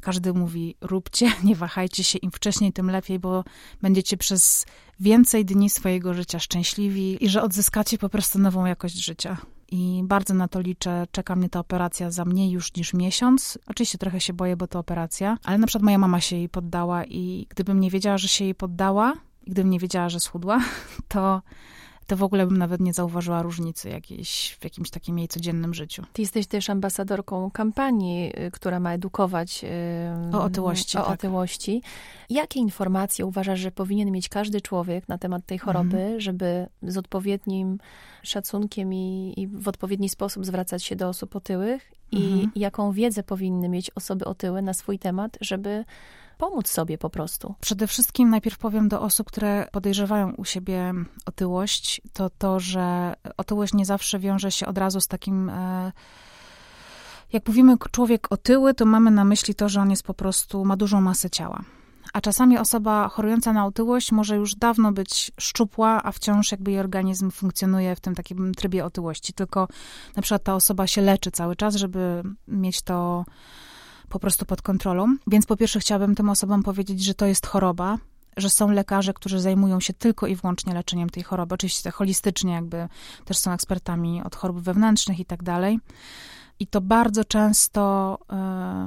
[0.00, 3.44] Każdy mówi, róbcie, nie wahajcie się, im wcześniej, tym lepiej, bo
[3.82, 4.66] będziecie przez
[5.00, 9.36] więcej dni swojego życia szczęśliwi i że odzyskacie po prostu nową jakość życia.
[9.70, 11.06] I bardzo na to liczę.
[11.10, 13.58] Czeka mnie ta operacja za mniej już niż miesiąc.
[13.66, 17.04] Oczywiście trochę się boję, bo to operacja, ale na przykład moja mama się jej poddała
[17.04, 19.14] i gdybym nie wiedziała, że się jej poddała,
[19.46, 20.60] i gdybym nie wiedziała, że schudła,
[21.08, 21.42] to
[22.08, 26.02] to w ogóle bym nawet nie zauważyła różnicy jakiejś w jakimś takim jej codziennym życiu.
[26.12, 29.64] Ty jesteś też ambasadorką kampanii, y, która ma edukować
[30.32, 30.98] o otyłości.
[30.98, 31.10] O tak.
[31.10, 31.82] otyłości.
[32.30, 36.20] Jakie informacje uważasz, że powinien mieć każdy człowiek na temat tej choroby, mhm.
[36.20, 37.78] żeby z odpowiednim
[38.22, 41.92] szacunkiem i, i, w odpowiedni sposób zwracać się do osób otyłych?
[42.12, 42.50] Mhm.
[42.54, 45.84] I jaką wiedzę powinny mieć osoby otyłe na swój temat, żeby
[46.38, 47.54] pomóc sobie po prostu?
[47.60, 50.94] Przede wszystkim najpierw powiem do osób, które podejrzewają u siebie
[51.26, 55.50] otyłość, to to, że otyłość nie zawsze wiąże się od razu z takim.
[55.50, 55.92] E,
[57.32, 60.76] jak mówimy człowiek otyły, to mamy na myśli to, że on jest po prostu, ma
[60.76, 61.62] dużą masę ciała.
[62.12, 66.80] A czasami osoba chorująca na otyłość może już dawno być szczupła, a wciąż jakby jej
[66.80, 69.32] organizm funkcjonuje w tym takim trybie otyłości.
[69.32, 69.68] Tylko
[70.16, 73.24] na przykład ta osoba się leczy cały czas, żeby mieć to
[74.08, 75.16] po prostu pod kontrolą.
[75.26, 77.98] Więc po pierwsze chciałabym tym osobom powiedzieć, że to jest choroba,
[78.36, 81.54] że są lekarze, którzy zajmują się tylko i wyłącznie leczeniem tej choroby.
[81.54, 82.88] Oczywiście tak holistycznie jakby
[83.24, 85.80] też są ekspertami od chorób wewnętrznych i tak dalej.
[86.60, 88.18] I to bardzo często,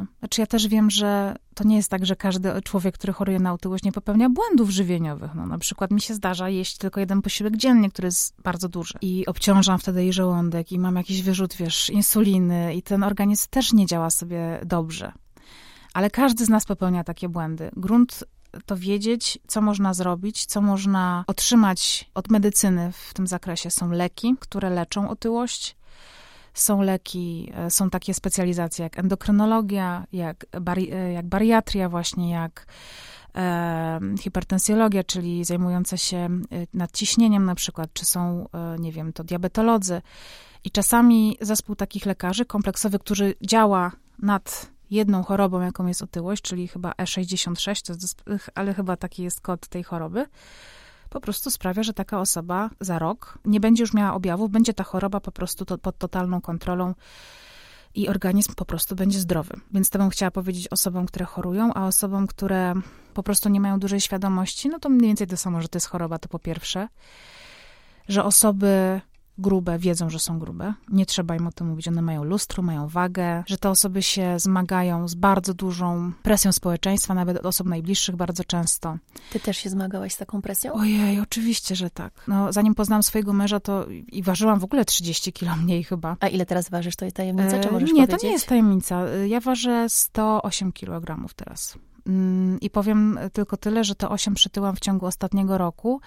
[0.01, 3.39] yy, znaczy ja też wiem, że to nie jest tak, że każdy człowiek, który choruje
[3.39, 5.35] na otyłość, nie popełnia błędów żywieniowych.
[5.35, 8.93] No, na przykład mi się zdarza jeść tylko jeden posiłek dziennie, który jest bardzo duży.
[9.01, 13.73] I obciążam wtedy jej żołądek i mam jakiś wyrzut, wiesz, insuliny i ten organizm też
[13.73, 15.11] nie działa sobie dobrze.
[15.93, 17.71] Ale każdy z nas popełnia takie błędy.
[17.75, 18.23] Grunt
[18.65, 23.71] to wiedzieć, co można zrobić, co można otrzymać od medycyny w tym zakresie.
[23.71, 25.77] Są leki, które leczą otyłość,
[26.53, 32.65] są leki, e, są takie specjalizacje jak endokrynologia, jak, bari, e, jak bariatria, właśnie jak
[33.35, 36.29] e, hipertensjologia, czyli zajmująca się e,
[36.73, 38.47] nadciśnieniem na przykład, czy są,
[38.79, 40.01] nie wiem, to diabetolodzy.
[40.63, 46.67] I czasami zespół takich lekarzy kompleksowy, który działa nad jedną chorobą, jaką jest otyłość, czyli
[46.67, 48.23] chyba E66, to jest,
[48.55, 50.25] ale chyba taki jest kod tej choroby,
[51.11, 54.83] po prostu sprawia, że taka osoba za rok nie będzie już miała objawów, będzie ta
[54.83, 56.93] choroba po prostu to, pod totalną kontrolą
[57.95, 59.59] i organizm po prostu będzie zdrowy.
[59.71, 62.73] Więc to bym chciała powiedzieć osobom, które chorują, a osobom, które
[63.13, 65.87] po prostu nie mają dużej świadomości, no to mniej więcej to samo, że to jest
[65.87, 66.87] choroba, to po pierwsze.
[68.07, 69.01] Że osoby
[69.41, 70.73] grube wiedzą, że są grube.
[70.89, 71.87] Nie trzeba im o tym mówić.
[71.87, 77.13] One mają lustro, mają wagę, że te osoby się zmagają z bardzo dużą presją społeczeństwa,
[77.13, 78.97] nawet od osób najbliższych bardzo często.
[79.31, 80.73] Ty też się zmagałaś z taką presją?
[80.73, 82.23] Ojej, oczywiście, że tak.
[82.27, 86.17] No, zanim poznałam swojego męża, to i ważyłam w ogóle 30 kilo mniej chyba.
[86.19, 86.95] A ile teraz ważysz?
[86.95, 88.21] To jest tajemnica, czy możesz e, Nie, powiedzieć?
[88.21, 89.07] to nie jest tajemnica.
[89.27, 91.77] Ja ważę 108 kg teraz.
[92.07, 96.01] Mm, I powiem tylko tyle, że to 8 przytyłam w ciągu ostatniego roku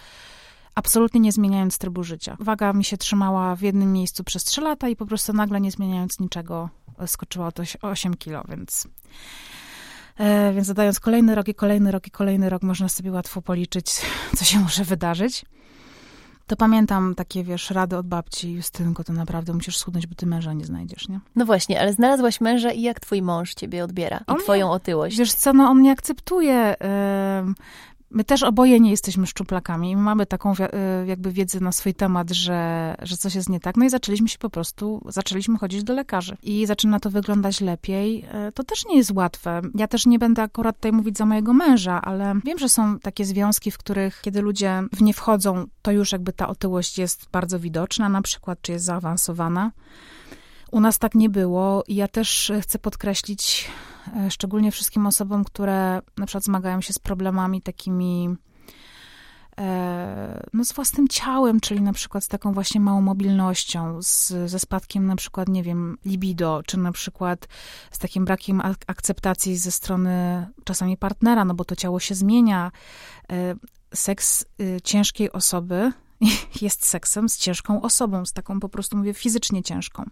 [0.75, 2.37] absolutnie nie zmieniając trybu życia.
[2.41, 5.71] Waga mi się trzymała w jednym miejscu przez 3 lata i po prostu nagle nie
[5.71, 6.69] zmieniając niczego
[7.07, 7.49] skoczyła
[7.83, 8.89] o 8 kilo, więc...
[10.19, 14.01] E, więc zadając kolejny rok i kolejny rok i kolejny rok, można sobie łatwo policzyć,
[14.37, 15.45] co się może wydarzyć.
[16.47, 20.53] To pamiętam takie, wiesz, rady od babci, Justynko, to naprawdę musisz schudnąć, bo ty męża
[20.53, 21.21] nie znajdziesz, nie?
[21.37, 24.19] No właśnie, ale znalazłaś męża i jak twój mąż ciebie odbiera?
[24.19, 25.19] I on twoją otyłość?
[25.19, 26.77] Wiesz co, no on nie akceptuje.
[28.11, 29.97] My też oboje nie jesteśmy szczuplakami.
[29.97, 30.57] My mamy taką y,
[31.07, 33.77] jakby wiedzę na swój temat, że, że coś jest nie tak.
[33.77, 36.37] No i zaczęliśmy się po prostu, zaczęliśmy chodzić do lekarzy.
[36.43, 38.25] I zaczyna to wyglądać lepiej.
[38.49, 39.61] Y, to też nie jest łatwe.
[39.75, 43.25] Ja też nie będę akurat tutaj mówić za mojego męża, ale wiem, że są takie
[43.25, 47.61] związki, w których kiedy ludzie w nie wchodzą, to już jakby ta otyłość jest bardzo
[47.61, 49.71] widoczna na przykład, czy jest zaawansowana.
[50.71, 53.94] U nas tak nie było i ja też chcę podkreślić E,
[54.31, 58.37] szczególnie wszystkim osobom, które na przykład zmagają się z problemami takimi
[59.59, 64.59] e, no, z własnym ciałem, czyli na przykład z taką właśnie małą mobilnością, z, ze
[64.59, 67.49] spadkiem na przykład, nie wiem, libido, czy na przykład
[67.91, 72.73] z takim brakiem akceptacji ze strony czasami partnera, no bo to ciało się zmienia.
[73.33, 73.55] E,
[73.95, 75.93] seks y, ciężkiej osoby
[76.63, 80.05] jest seksem z ciężką osobą, z taką po prostu, mówię, fizycznie ciężką.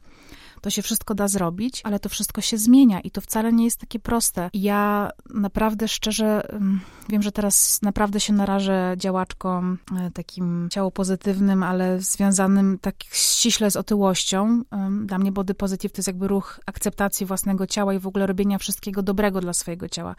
[0.63, 3.81] To się wszystko da zrobić, ale to wszystko się zmienia i to wcale nie jest
[3.81, 4.51] takie proste.
[4.55, 11.63] Ja naprawdę szczerze mm, wiem, że teraz naprawdę się narażę działaczkom e, takim ciało pozytywnym,
[11.63, 14.63] ale związanym tak ściśle z otyłością.
[15.05, 18.59] Dla mnie body positive to jest jakby ruch akceptacji własnego ciała i w ogóle robienia
[18.59, 20.15] wszystkiego dobrego dla swojego ciała,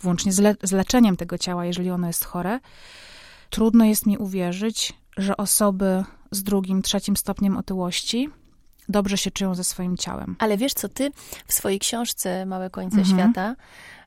[0.00, 2.60] włącznie z, le z leczeniem tego ciała, jeżeli ono jest chore.
[3.50, 8.30] Trudno jest mi uwierzyć, że osoby z drugim, trzecim stopniem otyłości
[8.88, 10.36] dobrze się czują ze swoim ciałem.
[10.38, 11.10] Ale wiesz co, ty
[11.46, 13.18] w swojej książce Małe końce mhm.
[13.18, 13.56] świata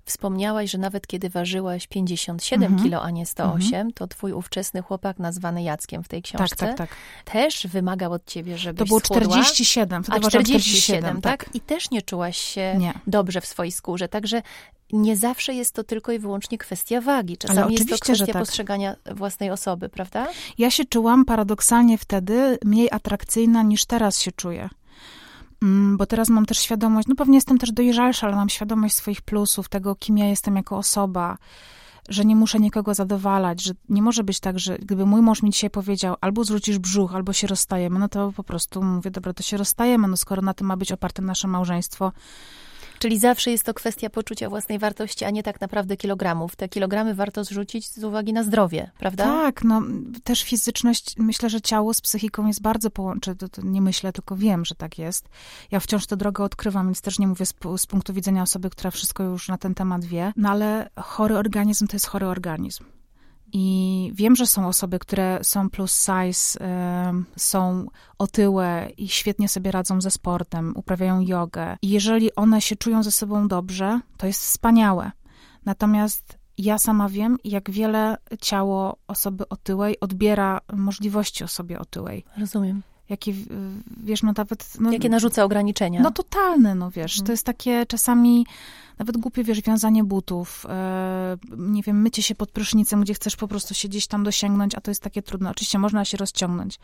[0.09, 2.83] wspomniałaś, że nawet kiedy ważyłaś 57 mhm.
[2.83, 3.91] kilo, a nie 108, mhm.
[3.93, 6.97] to twój ówczesny chłopak nazwany Jackiem w tej książce tak, tak, tak.
[7.33, 9.21] też wymagał od ciebie, żebyś To było schudła.
[9.21, 11.45] 47, wtedy a 47, 47 tak?
[11.45, 11.55] tak?
[11.55, 12.93] I też nie czułaś się nie.
[13.07, 14.41] dobrze w swojej skórze, także
[14.93, 17.37] nie zawsze jest to tylko i wyłącznie kwestia wagi.
[17.37, 18.37] Czasami jest to kwestia tak.
[18.37, 20.27] postrzegania własnej osoby, prawda?
[20.57, 24.69] Ja się czułam paradoksalnie wtedy mniej atrakcyjna niż teraz się czuję.
[25.61, 29.21] Mm, bo teraz mam też świadomość, no pewnie jestem też dojrzalsza, ale mam świadomość swoich
[29.21, 31.37] plusów, tego, kim ja jestem jako osoba,
[32.09, 35.49] że nie muszę nikogo zadowalać, że nie może być tak, że gdyby mój mąż mi
[35.49, 39.43] dzisiaj powiedział, albo zrzucisz brzuch, albo się rozstajemy, no to po prostu mówię, dobra, to
[39.43, 42.11] się rozstajemy, no skoro na tym ma być oparte nasze małżeństwo,
[42.99, 46.55] Czyli zawsze jest to kwestia poczucia własnej wartości, a nie tak naprawdę kilogramów.
[46.55, 49.23] Te kilogramy warto zrzucić z uwagi na zdrowie, prawda?
[49.23, 49.81] Tak, no
[50.23, 53.37] też fizyczność, myślę, że ciało z psychiką jest bardzo połączone.
[53.63, 55.29] Nie myślę, tylko wiem, że tak jest.
[55.71, 58.91] Ja wciąż tę drogę odkrywam, więc też nie mówię z, z punktu widzenia osoby, która
[58.91, 60.33] wszystko już na ten temat wie.
[60.35, 62.83] No ale chory organizm to jest chory organizm.
[63.53, 66.59] I wiem, że są osoby, które są plus size,
[67.37, 67.85] są
[68.17, 71.77] otyłe i świetnie sobie radzą ze sportem, uprawiają jogę.
[71.81, 75.11] I jeżeli one się czują ze sobą dobrze, to jest wspaniałe.
[75.65, 82.25] Natomiast ja sama wiem, jak wiele ciało osoby otyłej odbiera możliwości osobie otyłej.
[82.37, 83.33] Rozumiem jakie,
[84.03, 84.79] wiesz, no nawet...
[84.79, 86.01] No, jakie narzuca ograniczenia.
[86.01, 87.25] No totalne, no wiesz, mhm.
[87.25, 88.45] to jest takie czasami
[88.99, 93.47] nawet głupie, wiesz, wiązanie butów, e, nie wiem, mycie się pod prysznicem, gdzie chcesz po
[93.47, 95.51] prostu się gdzieś tam dosięgnąć, a to jest takie trudne.
[95.51, 96.79] Oczywiście można się rozciągnąć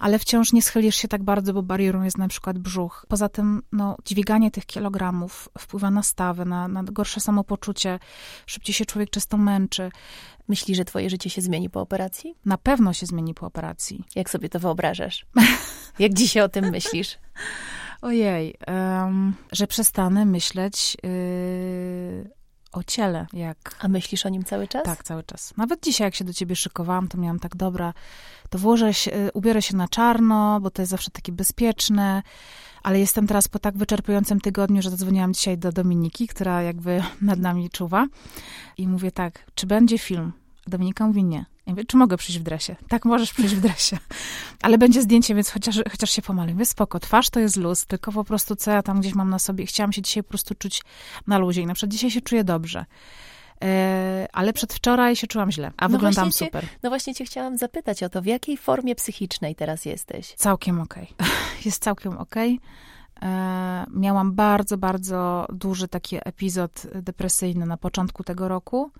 [0.00, 3.06] ale wciąż nie schylisz się tak bardzo, bo barierą jest na przykład brzuch.
[3.08, 7.98] Poza tym, no, dźwiganie tych kilogramów wpływa na stawę, na, na gorsze samopoczucie,
[8.46, 9.90] szybciej się człowiek często męczy.
[10.48, 12.34] Myślisz, że twoje życie się zmieni po operacji?
[12.44, 14.04] Na pewno się zmieni po operacji.
[14.14, 15.26] Jak sobie to wyobrażasz?
[15.98, 17.18] Jak dzisiaj o tym myślisz?
[18.02, 22.30] Ojej, um, że przestanę myśleć yy,
[22.72, 23.26] o ciele.
[23.32, 23.76] Jak...
[23.80, 24.84] A myślisz o nim cały czas?
[24.84, 25.56] Tak, cały czas.
[25.56, 27.94] Nawet dzisiaj, jak się do ciebie szykowałam, to miałam tak, dobra,
[28.50, 32.22] to włożę się, y, ubiorę się na czarno, bo to jest zawsze takie bezpieczne,
[32.82, 37.38] ale jestem teraz po tak wyczerpującym tygodniu, że zadzwoniłam dzisiaj do Dominiki, która jakby nad
[37.38, 38.06] nami czuwa
[38.78, 40.32] i mówię tak, czy będzie film?
[40.66, 41.44] Dominika mówi nie.
[41.70, 42.76] Ja mówię, czy mogę przyjść w dresie?
[42.88, 43.98] Tak, możesz przyjść w dresie.
[44.62, 46.54] Ale będzie zdjęcie, więc chociaż, chociaż się pomaluję.
[46.54, 49.38] Mówię, spoko, twarz to jest luz, tylko po prostu co ja tam gdzieś mam na
[49.38, 49.66] sobie.
[49.66, 50.82] Chciałam się dzisiaj po prostu czuć
[51.26, 52.84] na luzie i na przykład dzisiaj się czuję dobrze.
[53.64, 56.66] E, ale przedwczoraj się czułam źle, a no wyglądam cię, super.
[56.82, 60.34] No właśnie cię chciałam zapytać o to, w jakiej formie psychicznej teraz jesteś?
[60.34, 61.08] Całkiem okej.
[61.18, 61.28] Okay.
[61.64, 62.60] Jest całkiem okej.
[63.16, 63.30] Okay.
[63.30, 68.90] E, miałam bardzo, bardzo duży taki epizod depresyjny na początku tego roku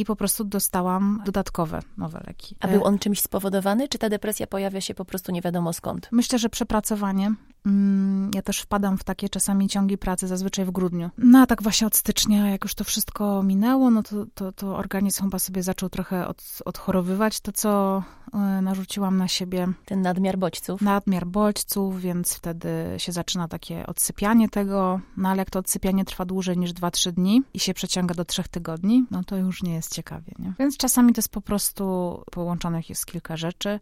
[0.00, 2.56] i po prostu dostałam dodatkowe nowe leki.
[2.60, 6.08] A był on czymś spowodowany, czy ta depresja pojawia się po prostu nie wiadomo skąd?
[6.12, 7.34] Myślę, że przepracowanie.
[7.66, 11.10] Mm, ja też wpadam w takie czasami ciągi pracy, zazwyczaj w grudniu.
[11.18, 14.76] No a tak właśnie od stycznia, jak już to wszystko minęło, no to, to, to
[14.76, 18.02] organizm chyba sobie zaczął trochę od, odchorowywać to, co
[18.34, 19.68] e, narzuciłam na siebie.
[19.84, 20.80] Ten nadmiar bodźców.
[20.80, 26.24] Nadmiar bodźców, więc wtedy się zaczyna takie odsypianie tego, no ale jak to odsypianie trwa
[26.24, 29.94] dłużej niż 2-3 dni i się przeciąga do 3 tygodni, no to już nie jest
[29.94, 30.52] ciekawie, nie?
[30.58, 31.84] Więc czasami to jest po prostu
[32.30, 33.78] połączonych jest kilka rzeczy.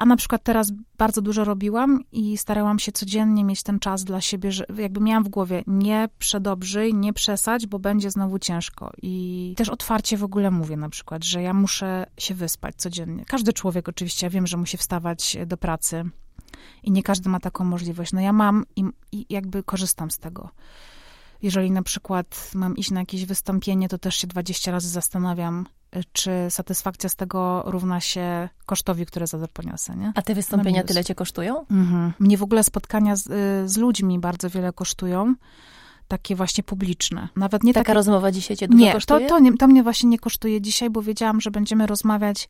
[0.00, 4.20] A na przykład teraz bardzo dużo robiłam i starałam się codziennie mieć ten czas dla
[4.20, 8.92] siebie, że jakby miałam w głowie nie przedobrzyj, nie przesadź, bo będzie znowu ciężko.
[9.02, 13.24] I też otwarcie w ogóle mówię na przykład, że ja muszę się wyspać codziennie.
[13.24, 16.04] Każdy człowiek oczywiście, ja wiem, że musi wstawać do pracy
[16.82, 18.12] i nie każdy ma taką możliwość.
[18.12, 20.48] No ja mam i, i jakby korzystam z tego.
[21.42, 25.66] Jeżeli na przykład mam iść na jakieś wystąpienie, to też się 20 razy zastanawiam,
[26.12, 30.12] czy satysfakcja z tego równa się kosztowi, które za to poniosę, nie?
[30.14, 31.66] A te wystąpienia tyle cię kosztują?
[31.70, 32.12] Mhm.
[32.18, 33.24] Mnie w ogóle spotkania z,
[33.70, 35.34] z ludźmi bardzo wiele kosztują
[36.08, 37.28] takie właśnie publiczne.
[37.36, 37.94] Nawet nie Taka takie...
[37.94, 39.20] rozmowa dzisiaj cię dużo nie, kosztuje?
[39.20, 42.48] Nie, to, to, to mnie właśnie nie kosztuje dzisiaj, bo wiedziałam, że będziemy rozmawiać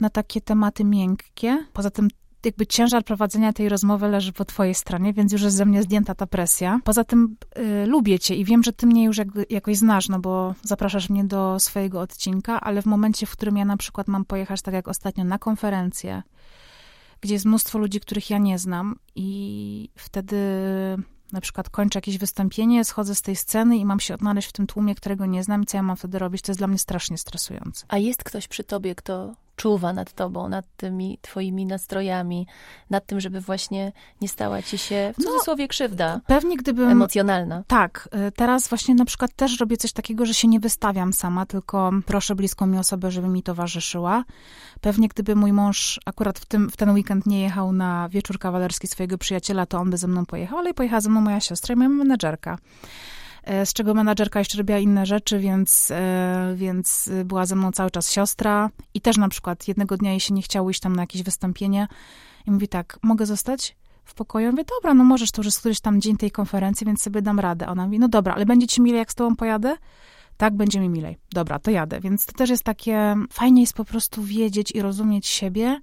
[0.00, 1.66] na takie tematy miękkie.
[1.72, 2.08] Poza tym
[2.46, 6.14] jakby ciężar prowadzenia tej rozmowy leży po twojej stronie, więc już jest ze mnie zdjęta
[6.14, 6.80] ta presja.
[6.84, 10.18] Poza tym y, lubię cię i wiem, że ty mnie już jakby, jakoś znasz, no
[10.18, 14.24] bo zapraszasz mnie do swojego odcinka, ale w momencie, w którym ja na przykład mam
[14.24, 16.22] pojechać, tak jak ostatnio, na konferencję,
[17.20, 20.36] gdzie jest mnóstwo ludzi, których ja nie znam i wtedy
[21.32, 24.66] na przykład kończę jakieś wystąpienie, schodzę z tej sceny i mam się odnaleźć w tym
[24.66, 27.86] tłumie, którego nie znam, co ja mam wtedy robić, to jest dla mnie strasznie stresujące.
[27.88, 32.46] A jest ktoś przy tobie, kto czuwa nad tobą, nad tymi twoimi nastrojami,
[32.90, 37.64] nad tym, żeby właśnie nie stała ci się w no, cudzysłowie krzywda pewnie gdybym, emocjonalna.
[37.66, 41.46] Tak, y, teraz właśnie na przykład też robię coś takiego, że się nie wystawiam sama,
[41.46, 44.24] tylko proszę bliską mi osobę, żeby mi towarzyszyła.
[44.80, 48.86] Pewnie gdyby mój mąż akurat w, tym, w ten weekend nie jechał na wieczór kawalerski
[48.86, 51.76] swojego przyjaciela, to on by ze mną pojechał, ale pojechała ze mną moja siostra i
[51.76, 52.58] moja menedżerka.
[53.42, 57.90] E, z czego menadżerka jeszcze robiła inne rzeczy, więc, e, więc była ze mną cały
[57.90, 61.02] czas siostra i też na przykład jednego dnia jej się nie chciało iść tam na
[61.02, 61.88] jakieś wystąpienie
[62.46, 63.76] i mówi tak, mogę zostać?
[64.04, 64.46] w pokoju.
[64.46, 67.22] Ja mówię, dobra, no możesz, to już jest któryś tam dzień tej konferencji, więc sobie
[67.22, 67.68] dam radę.
[67.68, 69.76] Ona mówi, no dobra, ale będzie ci milej, jak z tobą pojadę?
[70.36, 71.18] Tak, będzie mi milej.
[71.32, 72.00] Dobra, to jadę.
[72.00, 75.80] Więc to też jest takie, fajnie jest po prostu wiedzieć i rozumieć siebie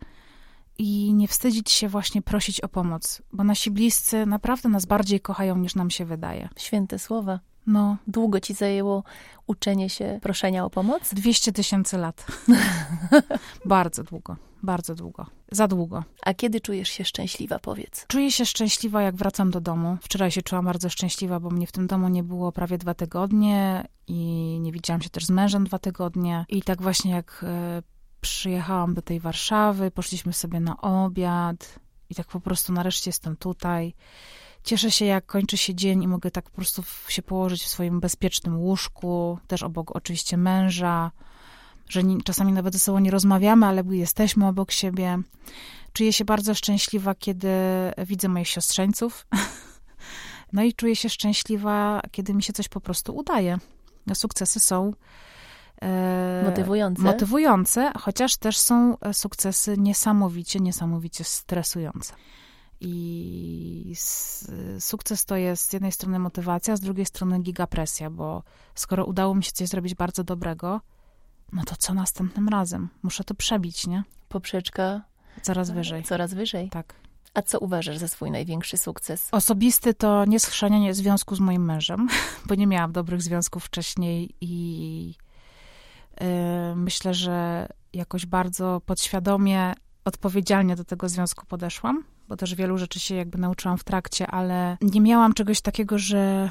[0.79, 5.57] i nie wstydzić się właśnie prosić o pomoc, bo nasi bliscy naprawdę nas bardziej kochają,
[5.57, 6.49] niż nam się wydaje.
[6.57, 7.39] Święte słowa.
[7.67, 9.03] No, Długo ci zajęło
[9.47, 11.13] uczenie się proszenia o pomoc?
[11.13, 12.25] 200 tysięcy lat.
[13.65, 15.25] bardzo długo, bardzo długo.
[15.51, 16.03] Za długo.
[16.23, 18.05] A kiedy czujesz się szczęśliwa, powiedz?
[18.07, 19.97] Czuję się szczęśliwa, jak wracam do domu.
[20.01, 23.87] Wczoraj się czułam bardzo szczęśliwa, bo mnie w tym domu nie było prawie dwa tygodnie
[24.07, 26.45] i nie widziałam się też z mężem dwa tygodnie.
[26.49, 27.81] I tak właśnie jak e,
[28.21, 31.79] przyjechałam do tej Warszawy, poszliśmy sobie na obiad
[32.09, 33.93] i tak po prostu nareszcie jestem tutaj.
[34.63, 37.99] Cieszę się, jak kończy się dzień i mogę tak po prostu się położyć w swoim
[37.99, 41.11] bezpiecznym łóżku, też obok oczywiście męża,
[41.89, 45.17] że nie, czasami nawet ze sobą nie rozmawiamy, ale jesteśmy obok siebie.
[45.93, 47.49] Czuję się bardzo szczęśliwa, kiedy
[47.97, 49.25] widzę moich siostrzeńców.
[50.53, 53.57] No i czuję się szczęśliwa, kiedy mi się coś po prostu udaje.
[54.07, 54.93] No, Sukcesy są
[56.45, 57.01] Motywujące?
[57.01, 62.13] motywujące, chociaż też są e, sukcesy niesamowicie, niesamowicie stresujące.
[62.81, 63.95] I
[64.79, 68.43] sukces to jest z jednej strony motywacja, z drugiej strony gigapresja, bo
[68.75, 70.81] skoro udało mi się coś zrobić bardzo dobrego,
[71.53, 72.89] no to co następnym razem?
[73.03, 74.03] Muszę to przebić, nie?
[74.29, 75.01] Poprzeczka
[75.41, 76.03] Coraz wyżej.
[76.03, 76.69] coraz wyżej.
[76.69, 76.93] Tak.
[77.33, 79.27] A co uważasz za swój największy sukces?
[79.31, 82.07] Osobisty to nieschrzanianie związku z moim mężem,
[82.47, 85.15] bo nie miałam dobrych związków wcześniej i
[86.75, 89.73] myślę, że jakoś bardzo podświadomie,
[90.05, 94.77] odpowiedzialnie do tego związku podeszłam, bo też wielu rzeczy się jakby nauczyłam w trakcie, ale
[94.81, 96.49] nie miałam czegoś takiego, że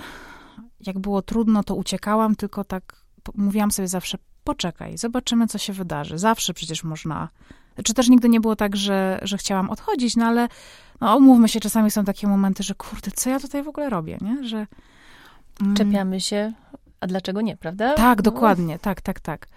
[0.81, 3.05] jak było trudno, to uciekałam, tylko tak
[3.35, 6.19] mówiłam sobie zawsze, poczekaj, zobaczymy, co się wydarzy.
[6.19, 7.29] Zawsze przecież można.
[7.85, 10.49] Czy też nigdy nie było tak, że, że chciałam odchodzić, no ale
[11.01, 14.19] no, umówmy się, czasami są takie momenty, że kurde, co ja tutaj w ogóle robię,
[14.21, 14.49] nie?
[14.49, 14.67] Że,
[15.61, 16.53] mm, Czepiamy się,
[17.01, 17.95] a dlaczego nie, prawda?
[17.95, 18.23] Tak, No.
[18.23, 19.49] dokładnie, tak, tak, tak.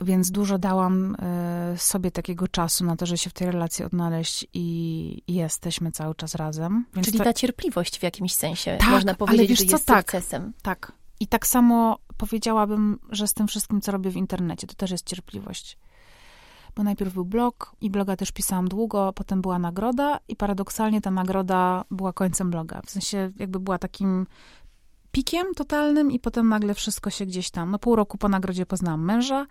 [0.00, 4.46] Więc dużo dałam e, sobie takiego czasu na to, że się w tej relacji odnaleźć
[4.54, 6.84] i, jesteśmy cały czas razem.
[6.94, 9.86] Więc Czyli ta cierpliwość w jakimś sensie, Tak, można ale powiedzieć, wiesz że co, jest
[9.86, 10.12] tak.
[10.12, 10.52] sukcesem.
[10.62, 10.92] Tak.
[11.20, 15.06] I tak samo powiedziałabym, że z tym wszystkim, co robię w internecie, to też jest
[15.06, 15.78] cierpliwość.
[16.76, 21.10] Bo najpierw był blog i bloga też pisałam długo, potem była nagroda i paradoksalnie ta
[21.10, 22.80] nagroda była końcem bloga.
[22.86, 24.26] W sensie jakby była takim
[25.16, 27.70] pikiem totalnym i potem nagle wszystko się gdzieś tam...
[27.70, 29.46] No pół roku po nagrodzie poznałam męża,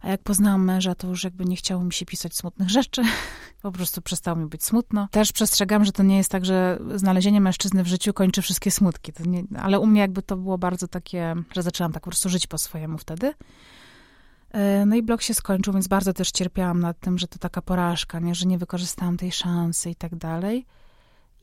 [0.00, 3.02] a jak poznałam męża, to już jakby nie chciało mi się pisać smutnych rzeczy.
[3.62, 5.08] Po prostu przestało mi być smutno.
[5.10, 9.12] Też przestrzegam, że to nie jest tak, że znalezienie mężczyzny w życiu kończy wszystkie smutki.
[9.26, 12.46] Nie, ale u mnie jakby to było bardzo takie, że zaczęłam tak po prostu żyć
[12.46, 13.34] po swojemu wtedy.
[14.50, 17.62] E, No i blog się skończył, więc bardzo też cierpiałam nad tym, że to taka
[17.62, 18.34] porażka, nie?
[18.34, 20.66] że nie wykorzystałam tej szansy i tak dalej.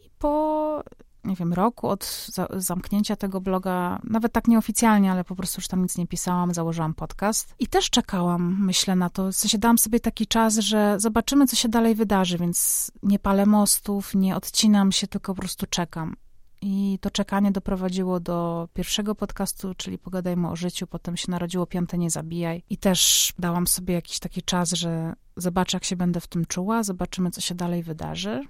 [0.06, 0.84] I po,
[1.28, 5.68] nie wiem, roku od za zamknięcia tego bloga, nawet tak nieoficjalnie, ale po prostu już
[5.68, 7.56] tam nic nie pisałam, założyłam podcast.
[7.60, 9.32] I też czekałam, myślę na to.
[9.32, 13.46] W sensie dałam sobie taki czas, że zobaczymy, co się dalej wydarzy, więc nie palę
[13.46, 16.16] mostów, nie odcinam się, tylko po prostu czekam.
[16.62, 20.88] I to czekanie doprowadziło do pierwszego podcastu, czyli Pogadajmy o życiu.
[20.88, 22.64] Potem się narodziło Piąte Nie Zabijaj.
[22.70, 26.84] I też dałam sobie jakiś taki czas, że zobaczę, jak się będę w tym czuła,
[26.84, 28.44] zobaczymy, co się dalej wydarzy.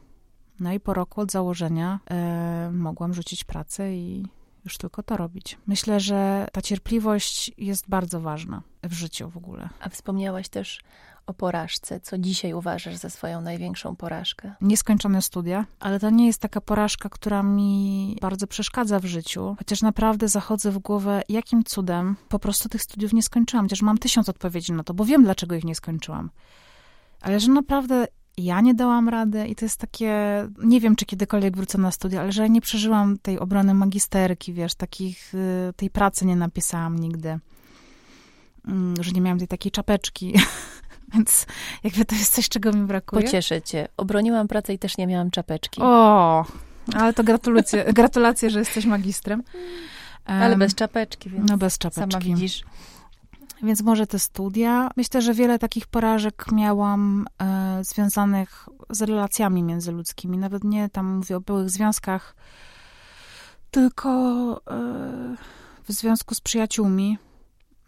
[0.60, 4.26] No i po roku od założenia e, mogłam rzucić pracę i
[4.66, 5.58] już tylko to robić.
[5.68, 9.70] Myślę, że ta cierpliwość jest bardzo ważna w życiu w ogóle.
[9.80, 10.80] A wspomniałaś też
[11.28, 12.00] o porażce.
[12.00, 14.56] Co dzisiaj uważasz za swoją największą porażkę?
[14.62, 19.82] Nieskończone studia, ale to nie jest taka porażka, która mi bardzo przeszkadza w życiu, chociaż
[19.82, 24.30] naprawdę zachodzę w głowę, jakim cudem po prostu tych studiów nie skończyłam, chociaż mam tysiąc
[24.30, 26.30] odpowiedzi na to, bo wiem, dlaczego ich nie skończyłam.
[27.22, 30.14] Ale że naprawdę ja nie dałam rady i to jest takie,
[30.64, 34.54] nie wiem, czy kiedykolwiek wrócę na studia, ale że ja nie przeżyłam tej obrony magisterki,
[34.54, 37.40] wiesz, takich, y, tej pracy nie napisałam nigdy.
[38.68, 40.34] Mm, Że nie miałam tej takiej czapeczki.
[41.14, 41.46] Więc
[41.84, 43.24] jakby to jest coś, czego mi brakuje.
[43.24, 43.88] Pocieszę cię.
[43.98, 45.82] Obroniłam pracę i też nie miałam czapeczki.
[45.82, 46.46] O,
[46.94, 49.44] ale to gratulacje, gratulacje, że jesteś magistrem.
[50.26, 52.12] Em, Ale bez czapeczki, więc No bez czapeczki.
[52.12, 52.64] sama widzisz.
[53.64, 54.90] Więc może te studia.
[54.98, 60.38] Myślę, że wiele takich porażek miałam e, związanych z relacjami międzyludzkimi.
[60.38, 62.36] Nawet nie tam mówię o byłych związkach,
[63.72, 64.10] tylko
[64.68, 65.36] e,
[65.84, 67.18] w związku z przyjaciółmi.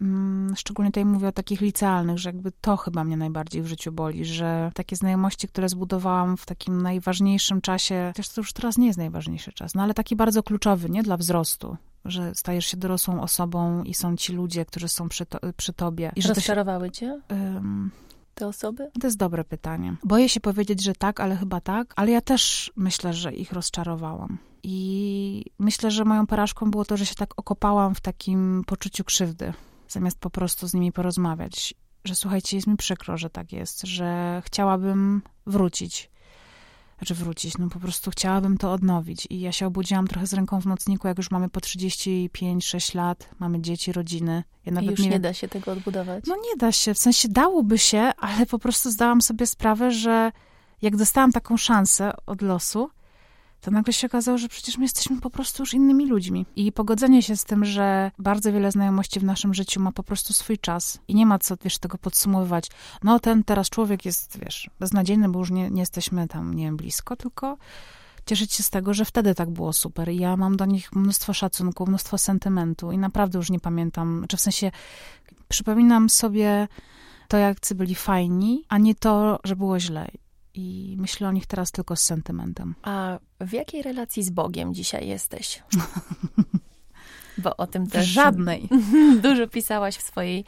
[0.00, 3.92] Mm, Szczególnie tutaj mówię o takich licealnych, że jakby to chyba mnie najbardziej w życiu
[3.92, 8.86] boli, że takie znajomości, które zbudowałam w takim najważniejszym czasie, chociaż to już teraz nie
[8.86, 11.02] jest najważniejszy czas, no ale taki bardzo kluczowy, nie?
[11.02, 15.38] Dla wzrostu, że stajesz się dorosłą osobą i są ci ludzie, którzy są przy, to,
[15.56, 16.12] przy tobie.
[16.16, 17.20] I się, Rozczarowały cię?
[17.32, 17.90] Ym,
[18.34, 18.90] te osoby?
[19.00, 19.96] To jest dobre pytanie.
[20.04, 24.38] Boję się powiedzieć, że tak, ale chyba tak, ale ja też myślę, że ich rozczarowałam.
[24.62, 29.52] I myślę, że moją porażką było to, że się tak okopałam w takim poczuciu krzywdy,
[29.88, 31.74] zamiast po prostu z nimi porozmawiać.
[32.04, 36.10] Że słuchajcie, jest mi przykro, że tak jest, że chciałabym wrócić
[37.00, 39.26] znaczy wrócić, no po prostu chciałabym to odnowić.
[39.30, 43.28] I ja się obudziłam trochę z ręką w nocniku, jak już mamy po 35-6 lat,
[43.38, 44.44] mamy dzieci, rodziny.
[44.66, 46.24] Ja nawet I już nie, nie da się tego odbudować?
[46.26, 50.32] No nie da się, w sensie dałoby się, ale po prostu zdałam sobie sprawę, że
[50.82, 52.90] jak dostałam taką szansę od losu,
[53.60, 56.46] to nagle się okazało, że przecież my jesteśmy po prostu już innymi ludźmi.
[56.56, 60.32] I pogodzenie się z tym, że bardzo wiele znajomości w naszym życiu ma po prostu
[60.32, 62.70] swój czas i nie ma co, wiesz, tego podsumowywać.
[63.02, 66.76] No ten teraz człowiek jest, wiesz, beznadziejny, bo już nie, nie jesteśmy tam, nie wiem,
[66.76, 67.56] blisko, tylko
[68.26, 70.08] cieszyć się z tego, że wtedy tak było super.
[70.08, 74.36] I ja mam do nich mnóstwo szacunku, mnóstwo sentymentu i naprawdę już nie pamiętam, czy
[74.36, 74.70] w sensie
[75.48, 76.68] przypominam sobie
[77.28, 80.08] to, jak byli fajni, a nie to, że było źle
[80.60, 82.74] i myślę o nich teraz tylko z sentymentem.
[82.82, 85.62] A w jakiej relacji z Bogiem dzisiaj jesteś?
[87.38, 88.06] Bo o tym też.
[88.06, 88.68] W żadnej.
[89.22, 90.44] Dużo pisałaś w swojej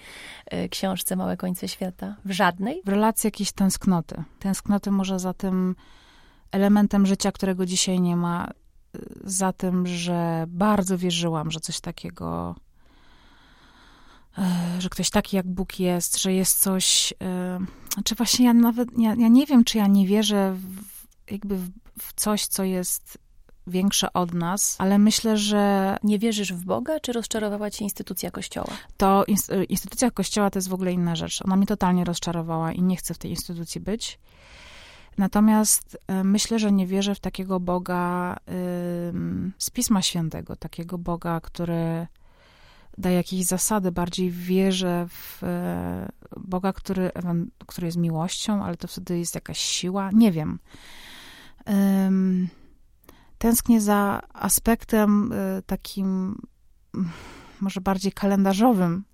[0.47, 2.17] e, książce Małe Końce Świata.
[2.25, 2.83] W żadnej?
[2.85, 4.23] W relacji jakiejś tęsknoty.
[4.39, 5.75] Tęsknoty może za tym
[6.51, 8.47] elementem życia, którego dzisiaj nie ma.
[8.47, 12.55] E, za tym, że bardzo wierzyłam, że coś takiego
[14.79, 17.59] że ktoś taki jak Bóg jest, że jest coś, e,
[18.05, 20.83] czy właśnie ja nawet, ja, ja nie wiem, czy ja nie wierzę w,
[21.31, 23.19] jakby w, w coś, co jest
[23.67, 25.97] większe od nas, ale myślę, że...
[26.03, 28.71] Nie wierzysz w Boga, czy rozczarowała cię instytucja Kościoła?
[28.97, 29.25] To
[29.69, 31.43] instytucja Kościoła to jest w ogóle inna rzecz.
[31.45, 34.19] Ona mnie totalnie rozczarowała i nie chcę w tej instytucji być.
[35.19, 38.37] Natomiast e, myślę, że nie wierzę w takiego Boga
[39.59, 42.07] z Pisma Świętego, takiego Boga, który
[42.99, 46.09] daje jakieś zasady, bardziej wierzę w e,
[46.41, 47.11] Boga, który,
[47.67, 50.59] który jest miłością, ale to wtedy jest jakaś siła, nie wiem.
[53.39, 56.39] Tęsknię za aspektem e, takim
[57.61, 59.05] może bardziej kalendarzowym,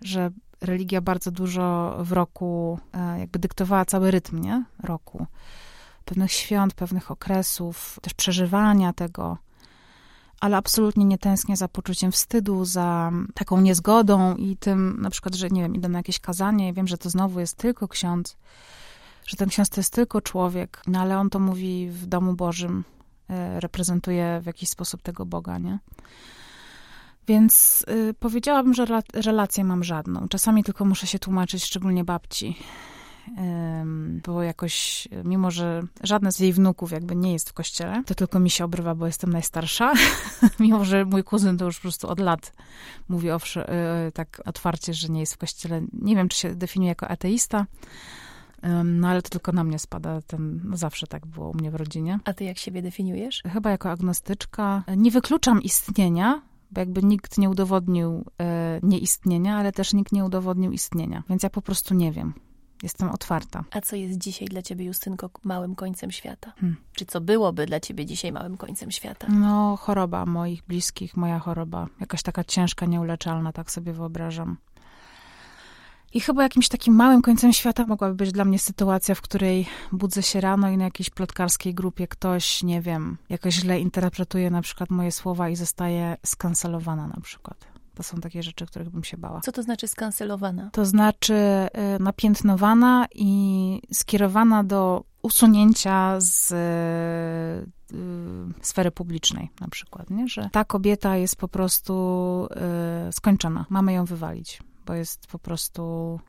[0.00, 4.64] że religia bardzo dużo w roku e, jakby dyktowała cały rytm, nie?
[4.82, 5.26] Roku.
[6.04, 9.38] Pewnych świąt, pewnych okresów, też przeżywania tego
[10.44, 15.48] ale absolutnie nie tęsknię za poczuciem wstydu, za taką niezgodą i tym, na przykład, że
[15.48, 18.36] nie wiem, idę na jakieś kazanie i wiem, że to znowu jest tylko ksiądz,
[19.26, 22.84] że ten ksiądz to jest tylko człowiek, no ale on to mówi w domu Bożym,
[23.30, 25.78] e, reprezentuje w jakiś sposób tego Boga, nie?
[27.28, 30.28] Więc y, powiedziałabym, że relację mam żadną.
[30.28, 32.56] Czasami tylko muszę się tłumaczyć, szczególnie babci,
[34.26, 38.40] bo jakoś, mimo że żadne z jej wnuków jakby nie jest w kościele, to tylko
[38.40, 39.92] mi się obrywa, bo jestem najstarsza,
[40.60, 42.52] mimo że mój kuzyn to już po prostu od lat
[43.08, 45.82] mówi owsze, e, tak otwarcie, że nie jest w kościele.
[45.92, 47.66] Nie wiem, czy się definiuje jako ateista,
[48.84, 51.74] no ale to tylko na mnie spada, ten, no zawsze tak było u mnie w
[51.74, 52.18] rodzinie.
[52.24, 53.42] A ty jak siebie definiujesz?
[53.52, 54.84] Chyba jako agnostyczka.
[54.96, 60.72] Nie wykluczam istnienia, bo jakby nikt nie udowodnił e, nieistnienia, ale też nikt nie udowodnił
[60.72, 62.32] istnienia, więc ja po prostu nie wiem.
[62.84, 63.64] Jestem otwarta.
[63.70, 66.52] A co jest dzisiaj dla ciebie, Justynko, małym końcem świata?
[66.60, 66.76] Hmm.
[66.92, 69.26] Czy co byłoby dla ciebie dzisiaj małym końcem świata?
[69.30, 71.86] No, choroba moich bliskich, moja choroba.
[72.00, 74.56] Jakaś taka ciężka, nieuleczalna, tak sobie wyobrażam.
[76.12, 80.22] I chyba jakimś takim małym końcem świata mogłaby być dla mnie sytuacja, w której budzę
[80.22, 84.90] się rano i na jakiejś plotkarskiej grupie ktoś, nie wiem, jakoś źle interpretuje na przykład
[84.90, 87.73] moje słowa i zostaje skancelowana na przykład.
[87.94, 89.40] To są takie rzeczy, których bym się bała.
[89.40, 90.70] Co to znaczy skancelowana?
[90.72, 97.94] To znaczy y, napiętnowana i skierowana do usunięcia z y,
[98.60, 100.28] sfery publicznej na przykład, nie?
[100.28, 101.94] że ta kobieta jest po prostu
[103.08, 106.20] y, skończona, mamy ją wywalić, bo jest po prostu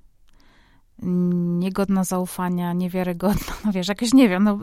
[1.60, 4.60] niegodna zaufania, niewiarygodna, no wiesz, jakoś nie wiem, no,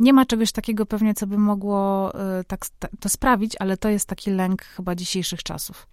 [0.00, 2.12] nie ma czegoś takiego pewnie, co by mogło
[2.46, 2.66] tak,
[3.00, 5.86] to sprawić, ale to jest taki lęk chyba dzisiejszych czasów.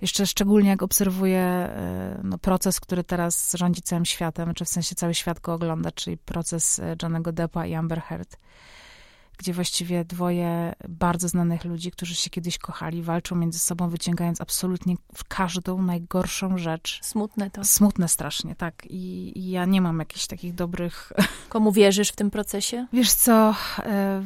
[0.00, 4.94] Jeszcze szczególnie jak obserwuję e, no, proces, który teraz rządzi całym światem, czy w sensie
[4.94, 8.36] cały świat go ogląda, czyli proces e, Johnego Deppa i Amber Heard,
[9.38, 14.96] gdzie właściwie dwoje bardzo znanych ludzi, którzy się kiedyś kochali, walczą między sobą, wyciągając absolutnie
[15.28, 17.00] każdą najgorszą rzecz.
[17.02, 17.64] Smutne to.
[17.64, 18.86] Smutne strasznie, tak.
[18.90, 21.12] I, i ja nie mam jakichś takich dobrych...
[21.48, 22.86] Komu wierzysz w tym procesie?
[22.92, 24.22] Wiesz co, e,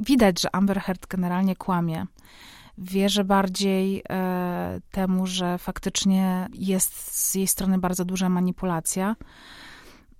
[0.00, 2.06] widać, że Amber Heard generalnie kłamie
[2.78, 9.16] wierzę bardziej e, temu, że faktycznie jest z jej strony bardzo duża manipulacja.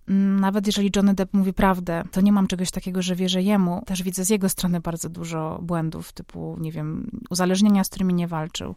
[0.09, 3.83] Mm, nawet jeżeli Johnny Depp mówi prawdę, to nie mam czegoś takiego, że wierzę jemu.
[3.87, 8.29] Też widzę z jego strony bardzo dużo błędów, typu, nie wiem, uzależnienia, z którymi nie
[8.29, 8.75] walczył.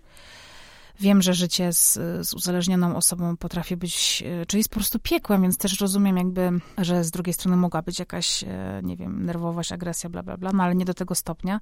[0.99, 1.93] wiem, że życie z,
[2.28, 6.51] z uzależnioną osobą potrafi być, e, czyli jest po prostu piekłem, więc też rozumiem jakby,
[6.78, 10.51] że z drugiej strony mogła być jakaś, e, nie wiem, nerwowość, agresja, bla, bla, bla,
[10.53, 11.59] no ale nie do tego stopnia.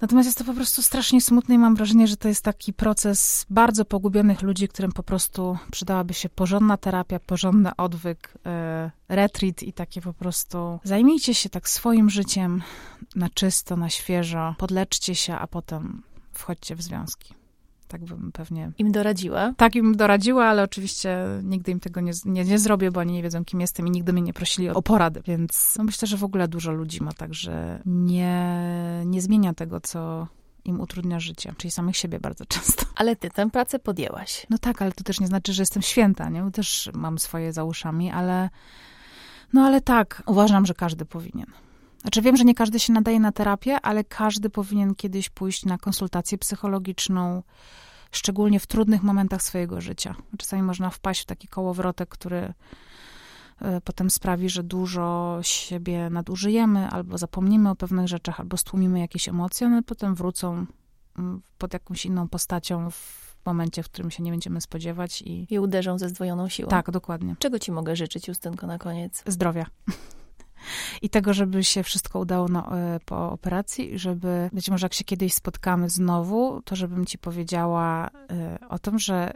[0.00, 3.46] Natomiast jest to po prostu strasznie smutne i mam wrażenie, że to jest taki proces
[3.50, 9.72] bardzo pogubionych ludzi, którym po prostu przydałaby się porządna terapia, porządny odwyk, e, retreat i
[9.72, 12.62] takie po prostu zajmijcie się tak swoim życiem
[13.16, 17.39] na czysto, na świeżo, podleczcie się, a potem wchodźcie w związki.
[17.90, 18.72] Tak bym pewnie...
[18.78, 19.54] Im doradziła?
[19.56, 23.22] Tak im doradziła, ale oczywiście nigdy im tego nie, nie, nie zrobię, bo oni nie
[23.22, 26.24] wiedzą, kim jestem i nigdy mnie nie prosili o porady, więc no myślę, że w
[26.24, 30.26] ogóle dużo ludzi ma tak, że nie, nie zmienia tego, co
[30.64, 32.86] im utrudnia życie, czyli samych siebie bardzo często.
[33.00, 34.46] Ale ty tę pracę podjęłaś.
[34.50, 36.42] No tak, ale to też nie znaczy, że jestem święta, nie?
[36.42, 38.50] Bo też mam swoje za uszami, ale
[39.52, 41.46] no ale tak, uważam, że każdy powinien.
[42.00, 45.78] Znaczy wiem, że nie każdy się nadaje na terapię, ale każdy powinien kiedyś pójść na
[45.78, 47.42] konsultację psychologiczną,
[48.12, 50.14] szczególnie w trudnych momentach swojego życia.
[50.38, 52.54] Czasami można wpaść w taki kołowrotek, który
[53.60, 59.28] e, potem sprawi, że dużo siebie nadużyjemy, albo zapomnimy o pewnych rzeczach, albo stłumimy jakieś
[59.28, 60.66] emocje, one potem wrócą
[61.18, 65.54] mm, pod jakąś inną postacią w momencie, w którym się nie będziemy spodziewać i...
[65.54, 66.68] I uderzą ze zdwojoną siłą.
[66.68, 67.36] Tak, dokładnie.
[67.38, 69.22] Czego ci mogę życzyć, Justynko, na koniec?
[69.26, 69.66] Zdrowia
[71.02, 75.34] i tego, żeby się wszystko udało e, po operacji, żeby być może jak się kiedyś
[75.34, 79.32] spotkamy znowu, to żebym ci powiedziała e, o tym, że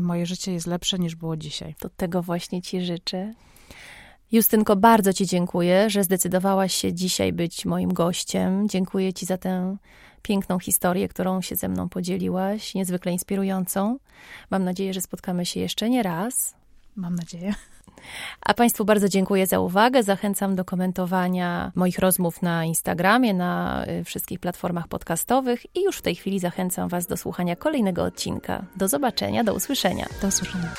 [0.00, 1.74] moje życie jest lepsze niż było dzisiaj.
[1.78, 3.34] To tego właśnie ci życzę.
[4.32, 8.68] Justynko, bardzo Ci dziękuję, że zdecydowałaś się dzisiaj być moim gościem.
[8.68, 9.76] Dziękuję Ci za tę
[10.22, 13.98] piękną historię, którą się ze mną podzieliłaś, niezwykle inspirującą.
[14.50, 16.54] Mam nadzieję, że spotkamy się jeszcze nie raz.
[16.96, 17.54] Mam nadzieję.
[18.40, 20.02] A Państwu bardzo dziękuję za uwagę.
[20.02, 26.02] Zachęcam do komentowania moich rozmów na Instagramie, na y, wszystkich platformach podcastowych i już w
[26.02, 28.64] tej chwili zachęcam Was do słuchania kolejnego odcinka.
[28.76, 30.06] Do zobaczenia, do usłyszenia.
[30.22, 30.74] Do usłyszenia.